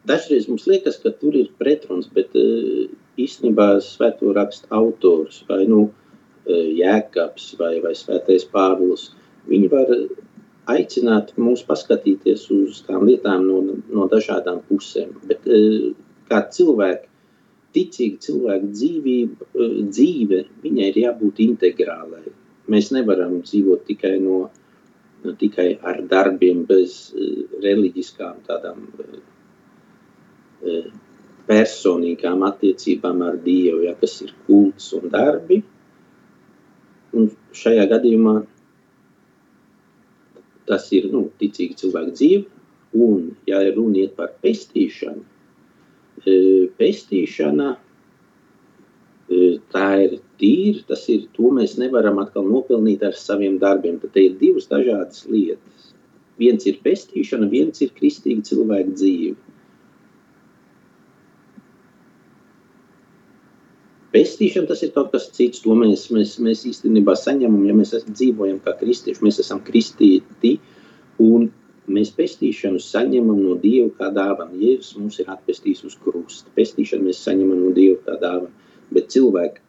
Dažreiz 0.09 0.47
mums 0.49 0.65
liekas, 0.71 0.97
ka 1.03 1.11
tur 1.19 1.37
ir 1.37 1.51
pretruns, 1.61 2.07
bet 2.15 2.33
e, 2.33 2.87
īstenībā 3.21 3.67
svēto 3.85 4.33
rakstu 4.39 4.71
autors 4.79 5.43
vai 5.51 5.59
nu 5.69 5.83
e, 5.85 6.57
Jēkabs 6.79 7.51
vai, 7.61 7.75
vai 7.85 7.93
svētais 7.99 8.47
Pāvils, 8.55 9.11
viņi 9.51 9.69
var 9.75 9.93
aicināt 10.73 11.35
mūs 11.37 11.61
paskatīties 11.69 12.49
uz 12.57 12.81
tām 12.89 13.05
lietām 13.11 13.45
no, 13.45 13.61
no 13.93 14.09
dažādām 14.09 14.63
pusēm. 14.71 15.13
Bet 15.29 15.45
e, 15.45 15.93
kā 16.33 16.47
cilvēki, 16.57 17.10
ticīgi 17.75 18.21
cilvēku 18.27 18.71
dzīvība, 18.71 19.51
e, 19.51 19.69
dzīve, 19.89 20.41
viņai 20.63 20.89
ir 20.91 21.03
jābūt 21.05 21.43
integrālai. 21.45 22.25
Mēs 22.71 22.91
nevaram 22.95 23.39
dzīvot 23.43 23.85
tikai 23.87 24.17
no 24.23 24.45
nu, 25.23 25.35
tikai 25.37 25.79
ar 25.85 26.01
darbiem, 26.09 26.63
bez 26.65 27.13
uh, 27.13 27.43
reliģiskām 27.61 28.39
tādām 28.47 28.87
uh, 28.87 30.87
personīgām 31.49 32.45
attiecībām 32.47 33.21
ar 33.25 33.37
Dievu, 33.43 33.83
ja, 33.85 33.93
kas 33.99 34.21
ir 34.25 34.33
kults 34.47 34.87
un 34.97 35.09
darbi. 35.13 35.61
Un 37.17 37.29
šajā 37.57 37.85
gadījumā 37.91 38.35
tas 40.69 40.87
ir 40.95 41.09
nu, 41.11 41.25
ticīgi 41.41 41.75
cilvēku 41.81 42.11
dzīve, 42.15 42.45
un 43.03 43.33
ja 43.49 43.59
runa 43.75 44.05
iet 44.05 44.13
par 44.15 44.29
pestīšanu, 44.43 45.25
pestīšana 46.25 47.75
tā 49.71 49.87
ir 50.03 50.17
tīra, 50.41 50.81
tas 50.89 51.05
ir, 51.11 51.27
to 51.35 51.51
mēs 51.55 51.77
nevaram 51.79 52.19
atkal 52.21 52.43
nopelnīt 52.47 53.03
ar 53.05 53.15
saviem 53.17 53.57
darbiem. 53.61 53.99
Tad 54.01 54.17
ir 54.19 54.35
divas 54.39 54.67
dažādas 54.71 55.23
lietas. 55.29 55.93
Viens 56.41 56.65
ir 56.67 56.81
pestīšana, 56.83 57.47
viens 57.51 57.81
ir 57.83 57.93
kristīga 57.95 58.43
cilvēka 58.49 58.95
dzīve. 58.97 59.37
Pestīšana 64.11 64.67
tas 64.67 64.81
ir 64.83 64.91
kaut 64.91 65.13
kas 65.13 65.29
cits, 65.31 65.61
to 65.63 65.75
mēs, 65.77 66.09
mēs, 66.11 66.35
mēs 66.43 66.65
īstenībā 66.67 67.15
saņemam, 67.15 67.63
ja 67.69 67.75
mēs 67.77 67.93
dzīvojam 68.09 68.59
kā 68.65 68.73
kristieši, 68.81 69.23
mēs 69.23 69.39
esam 69.39 69.61
kristīti, 69.63 70.57
un 71.23 71.47
mēs 71.91 72.13
pestīšanu 72.17 72.81
saņemam 72.81 73.39
no 73.43 73.55
Dieva 73.61 73.91
kā 73.99 74.09
dāvana. 74.15 74.55
Jēzus 74.57 74.97
mums 74.97 75.19
ir 75.21 75.29
atpestījis 75.31 75.85
uz 75.89 75.99
krusta. 76.01 76.51
Pestīšanu 76.57 77.09
mēs 77.09 77.21
saņemam 77.25 77.65
no 77.65 77.71
Dieva 77.75 77.99
kā 78.07 78.17
dāvana 78.21 78.51
bet 78.93 79.11
cilvēka, 79.13 79.63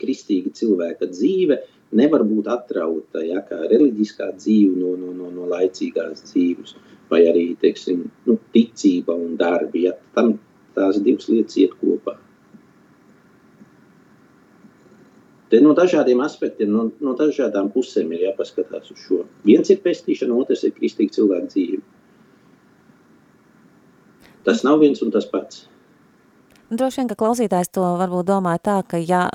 kristīga 0.00 0.50
cilvēka 0.58 1.06
dzīve 1.12 1.60
nevar 1.98 2.24
būt 2.26 2.48
atrauta 2.50 3.22
ja, 3.22 3.44
kā 3.46 3.60
reliģiskā 3.70 4.32
dzīve 4.38 4.74
no, 4.80 4.96
no, 4.98 5.12
no, 5.14 5.28
no 5.30 5.46
laicīgās 5.52 6.24
dzīves, 6.30 6.74
vai 7.12 7.20
arī 7.30 7.44
teiksim, 7.60 8.06
nu, 8.26 8.38
ticība 8.56 9.14
un 9.14 9.36
darbi. 9.38 9.86
Ja, 9.86 9.94
tam 10.16 10.34
tās 10.76 10.98
divas 11.04 11.28
lietas 11.30 11.60
iet 11.60 11.76
kopā. 11.78 12.16
Te 15.52 15.58
no 15.60 15.74
dažādiem 15.76 16.22
aspektiem, 16.24 16.70
no, 16.72 16.86
no 17.04 17.12
dažādām 17.18 17.66
pusēm 17.74 18.14
ir 18.16 18.22
jāpaskatās 18.30 18.88
uz 18.94 19.02
šo. 19.04 19.18
Viens 19.44 19.68
ir 19.68 19.82
pestīšana, 19.84 20.32
otrs 20.40 20.62
ir 20.64 20.72
kristīga 20.72 21.12
cilvēka 21.18 21.50
dzīve. 21.52 21.82
Tas 24.48 24.64
nav 24.64 24.80
viens 24.80 25.04
un 25.04 25.12
tas 25.12 25.28
pats. 25.28 25.66
Droši 26.72 27.02
vien, 27.02 27.10
ka 27.10 27.18
klausītājs 27.20 27.68
to 27.68 27.84
varbūt 28.00 28.30
domā 28.30 28.56
tā, 28.64 28.78
ka 28.88 28.96
ja, 28.96 29.26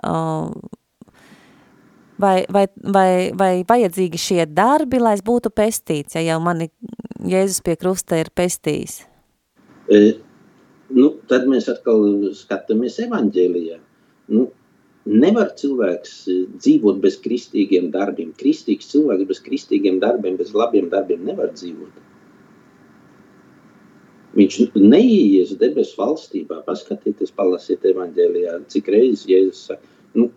vai, 2.18 2.36
vai, 2.50 2.66
vai, 2.82 3.10
vai 3.38 3.52
vajadzīgi 3.70 4.18
šie 4.26 4.48
darbi, 4.50 4.98
lai 4.98 5.14
es 5.20 5.22
būtu 5.22 5.54
pestīts, 5.54 6.18
ja 6.18 6.26
jau 6.32 6.42
mani 6.42 6.72
Jēzus 7.30 7.62
pie 7.62 7.78
krusta 7.78 8.18
ir 8.18 8.34
pestījis? 8.34 9.04
E, 9.94 10.02
nu, 10.98 11.14
tad 11.30 11.46
mēs 11.50 11.70
atkal 11.70 12.02
skatāmies 12.38 12.98
evaņģēlijā. 13.06 13.78
Nu, 14.34 14.50
nevar 15.08 15.54
cilvēks 15.60 16.14
dzīvot 16.58 17.00
bez 17.04 17.18
kristīgiem 17.24 17.90
darbiem. 17.94 18.34
Kristīgs 18.40 18.92
cilvēks 18.92 19.28
bez 19.30 19.42
kristīgiem 19.46 20.02
darbiem, 20.04 20.38
bez 20.40 20.54
labiem 20.58 20.90
darbiem 20.92 21.24
nevar 21.28 21.54
dzīvot. 21.56 22.04
Viņš 24.38 24.58
neies 24.78 25.56
debesu 25.58 25.98
valstībā. 25.98 26.60
Paskatieties, 26.68 27.32
palasiet 27.38 27.86
evaņģēlijā, 27.90 28.60
cik 28.74 28.92
reizes 28.94 29.26
Jēzus 29.30 29.64
saka, 29.72 29.94
nu, 30.20 30.28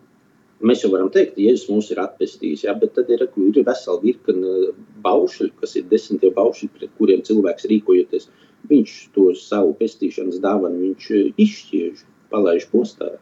mēs 0.65 0.81
jau 0.85 0.89
varam 0.93 1.11
teikt, 1.13 1.35
ka 1.35 1.43
Jēzus 1.43 1.69
mūs 1.69 1.91
ir 1.93 2.01
atpestījis, 2.01 2.63
ja, 2.65 2.73
bet 2.81 2.95
tad 2.97 3.11
ir, 3.13 3.27
ir 3.27 3.59
vesela 3.67 4.01
virkne 4.01 4.71
baušļu, 5.05 5.51
kas 5.61 5.75
ir 5.77 5.89
desmitie 5.91 6.31
baušļi, 6.37 6.71
pret 6.77 6.95
kuriem 6.97 7.21
cilvēks 7.27 7.67
rīkojoties. 7.69 8.29
Viņš 8.71 8.95
to 9.13 9.31
savu 9.37 9.75
pestīšanas 9.77 10.41
dāvanu, 10.41 10.87
viņš 10.87 11.11
izšķiež, 11.45 12.05
palaiž 12.33 12.69
postā. 12.73 13.17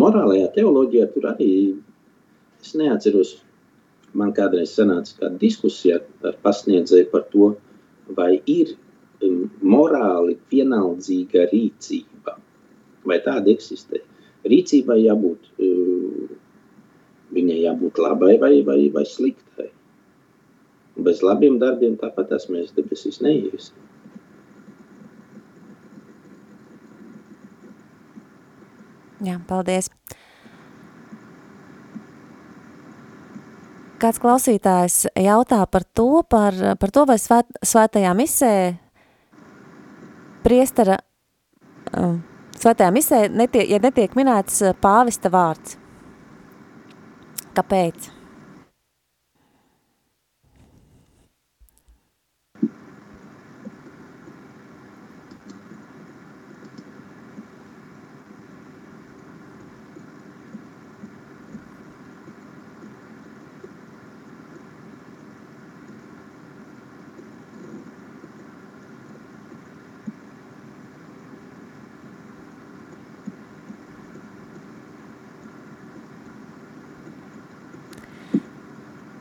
Morālajā 0.00 0.50
teoloģijā 0.56 1.06
tur 1.14 1.30
arī 1.34 1.50
Es 2.60 2.74
neatceros, 2.76 3.32
man 4.20 4.34
kādreiz 4.36 4.74
sanāca 4.76 5.16
kāda 5.16 5.38
diskusija 5.40 6.00
ar 6.28 6.36
pasniedzēju 6.44 7.08
par 7.12 7.24
to, 7.32 7.48
vai 8.18 8.34
ir 8.54 8.74
um, 9.24 9.46
morāli 9.74 10.36
pienaldzīga 10.52 11.46
rīcība, 11.52 12.36
vai 13.08 13.18
tāda 13.24 13.52
eksistē. 13.54 14.02
Rīcībai 14.50 14.98
jābūt, 15.06 15.48
uh, 15.64 16.36
viņai 17.36 17.60
jābūt 17.62 18.00
labai 18.04 18.36
vai, 18.42 18.54
vai, 18.66 18.80
vai 18.92 19.06
sliktai. 19.08 19.70
Bez 21.00 21.24
labiem 21.24 21.56
darbiem 21.62 21.96
tāpat 22.00 22.34
mēs 22.52 22.74
debesīs 22.76 23.22
neiesim. 23.24 23.89
Jā, 29.20 29.36
paldies. 29.48 29.90
Kāds 34.00 34.20
klausītājs 34.22 35.02
jautā 35.20 35.60
par 35.68 35.84
to, 35.84 36.22
par, 36.24 36.56
par 36.80 36.92
to 36.94 37.04
vai 37.08 37.18
svēt, 37.20 37.50
svētajā 37.60 38.14
misē 38.16 38.52
priestara, 40.40 40.96
um, 41.92 42.22
svētajā 42.56 42.94
misē, 42.96 43.18
netiek, 43.28 43.68
ja 43.68 43.82
netiek 43.82 44.16
minēts 44.16 44.62
pāvista 44.80 45.28
vārds. 45.32 45.76
Kāpēc? 47.52 48.08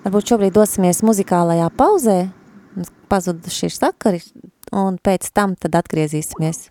Varbūt 0.09 0.31
šobrīd 0.31 0.55
dosimies 0.55 1.03
muzikālajā 1.05 1.67
pauzē, 1.77 2.15
pazuduši 3.13 3.67
ir 3.67 3.73
sakari, 3.75 4.21
un 4.73 4.95
pēc 5.05 5.27
tam 5.37 5.53
tad 5.53 5.75
atgriezīsimies. 5.77 6.63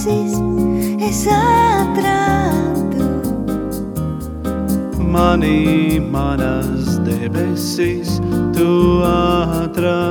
debesis 0.00 1.00
es 1.00 1.26
atradu. 1.26 3.08
Manī 5.12 6.00
manas 6.00 6.98
debesis 7.04 8.20
tu 8.54 9.02
atradīsi. 9.04 10.10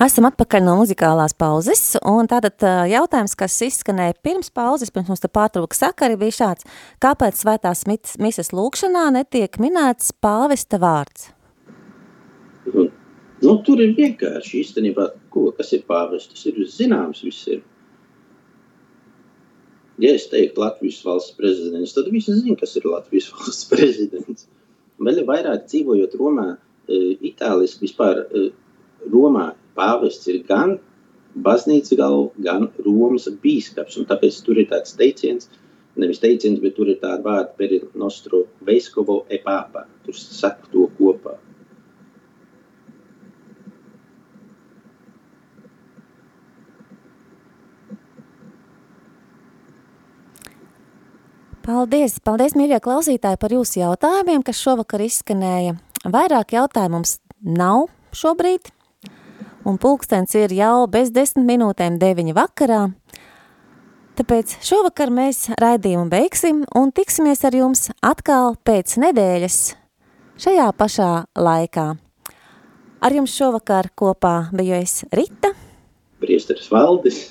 Esam 0.00 0.24
atpakaļ 0.24 0.62
no 0.64 0.78
muzikālās 0.78 1.34
pauzes, 1.36 1.80
un 2.08 2.24
tātad 2.24 2.64
jautājums, 2.88 3.34
kas 3.36 3.58
izskanēja 3.66 4.14
pirms 4.24 4.48
pauzes, 4.56 4.88
pirms 4.94 5.10
mums 5.12 5.20
te 5.20 5.28
pārtrauka 5.28 5.76
sakari, 5.76 6.16
bija 6.16 6.32
šāds. 6.38 6.64
Kāpēc 7.04 7.42
svētās 7.42 7.84
mises 7.84 8.48
lūkšanā 8.56 9.02
netiek 9.18 9.60
minēts 9.60 10.14
pāvesta 10.24 10.80
vārds? 10.80 11.28
Un, 12.72 12.88
nu, 13.44 13.58
tur 13.68 13.84
ir 13.84 13.92
vienkārši 14.00 14.62
īstenībā, 14.62 15.10
ko, 15.36 15.50
kas 15.60 15.74
ir 15.76 15.84
pāvests. 15.84 16.32
Tas 16.32 16.48
ir 16.48 16.64
zināms 16.64 17.20
visiem. 17.28 17.60
Ja 20.00 20.16
es 20.16 20.30
teiktu 20.32 20.64
Latvijas 20.64 21.04
valsts 21.04 21.36
prezidents, 21.36 21.92
tad 21.92 22.08
visi 22.08 22.40
zina, 22.40 22.56
kas 22.56 22.72
ir 22.80 22.88
Latvijas 22.88 23.28
valsts 23.36 23.68
prezidents. 23.68 24.48
Vēl 24.96 25.26
vairāk 25.28 25.68
dzīvojot 25.68 26.16
Romā, 26.16 26.54
itāliski 26.88 27.90
vispār 27.90 28.24
Romā 29.04 29.50
pāvests 29.80 30.28
ir 30.30 30.42
gan 30.48 30.76
baznīcas 31.34 31.98
galva, 31.98 32.30
gan 32.44 32.70
Romas 32.84 33.28
bīskaps. 33.42 33.98
Un 34.00 34.08
tāpēc 34.10 34.40
tur 34.46 34.60
ir 34.60 34.70
tāds 34.70 34.96
teiciens, 34.98 35.50
nevis 36.00 36.22
teiciens, 36.22 36.60
bet 36.62 36.76
tur 36.78 36.90
ir 36.90 37.00
tāda 37.02 37.22
vārda 37.26 37.54
per 37.58 37.76
nostro 37.98 38.46
vescovo 38.66 39.24
e 39.30 39.40
papa. 39.44 39.86
Tur 40.06 40.18
saka 40.18 40.70
to 40.72 40.88
kopā. 40.98 41.38
Paldies, 51.60 52.16
paldies, 52.24 52.56
mīļie 52.58 52.80
klausītāji, 52.82 53.38
par 53.38 53.52
jūsu 53.54 53.78
jautājumiem, 53.78 54.40
kas 54.42 54.58
šovakar 54.58 55.04
izskanēja. 55.04 55.76
Vairāk 56.08 56.56
jautājumu 56.56 56.96
mums 56.96 57.18
nav 57.46 57.84
šobrīd, 58.16 58.72
un 59.70 59.78
pulkstens 59.78 60.34
ir 60.34 60.52
jau 60.54 60.86
bez 60.90 61.12
desmit 61.14 61.46
minūtēm 61.46 61.98
deviņi 62.00 62.34
vakarā. 62.34 62.82
Tāpēc 64.18 64.58
šovakar 64.66 65.12
mēs 65.14 65.46
raidījumu 65.60 66.10
beigsim 66.10 66.64
un 66.76 66.90
tiksimies 66.92 67.44
ar 67.46 67.56
jums 67.56 67.86
atkal 68.04 68.58
pēc 68.66 68.98
nedēļas 69.00 69.58
šajā 70.40 70.66
pašā 70.76 71.10
laikā. 71.38 71.86
Ar 73.00 73.16
jums 73.16 73.32
šovakar 73.32 73.88
kopā 73.96 74.50
biju 74.52 74.76
es 74.76 75.04
Rita, 75.14 75.54
Priesteris 76.20 76.68
Valdis. 76.68 77.30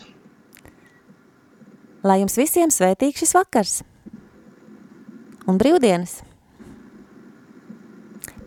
lai 2.01 2.21
jums 2.23 2.39
visiem 2.39 2.71
svētīgs 2.73 3.21
šis 3.21 3.35
vakars 3.37 3.75
un 5.45 5.59
brīvdienas. 5.61 6.23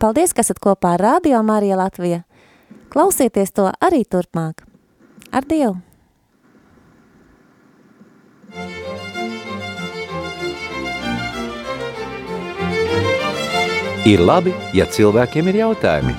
Paldies, 0.02 0.34
ka 0.34 0.42
esat 0.42 0.58
kopā 0.58 0.96
ar 0.96 1.02
Radio 1.04 1.44
Marija 1.46 1.78
Latvija. 1.78 2.24
Klausieties 2.92 3.54
to 3.56 3.70
arī 3.80 4.02
turpmāk. 4.04 4.66
Ar 5.32 5.46
Dievu! 5.48 5.78
Ir 14.02 14.20
labi, 14.20 14.52
ja 14.76 14.84
cilvēkiem 14.84 15.48
ir 15.52 15.60
jautājumi. 15.62 16.12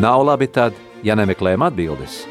Nav 0.00 0.22
labi 0.30 0.48
tad, 0.48 0.72
ja 1.04 1.18
nemeklējam 1.18 1.66
atbildes. 1.66 2.22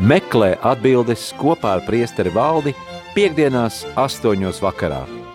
Meklē 0.00 0.54
atbildes 0.62 1.28
kopā 1.36 1.76
ar 1.76 1.84
priesteri 1.84 2.32
valdi 2.32 2.76
piekdienās 3.12 3.82
astoņos 4.00 4.62
vakarā. 4.64 5.25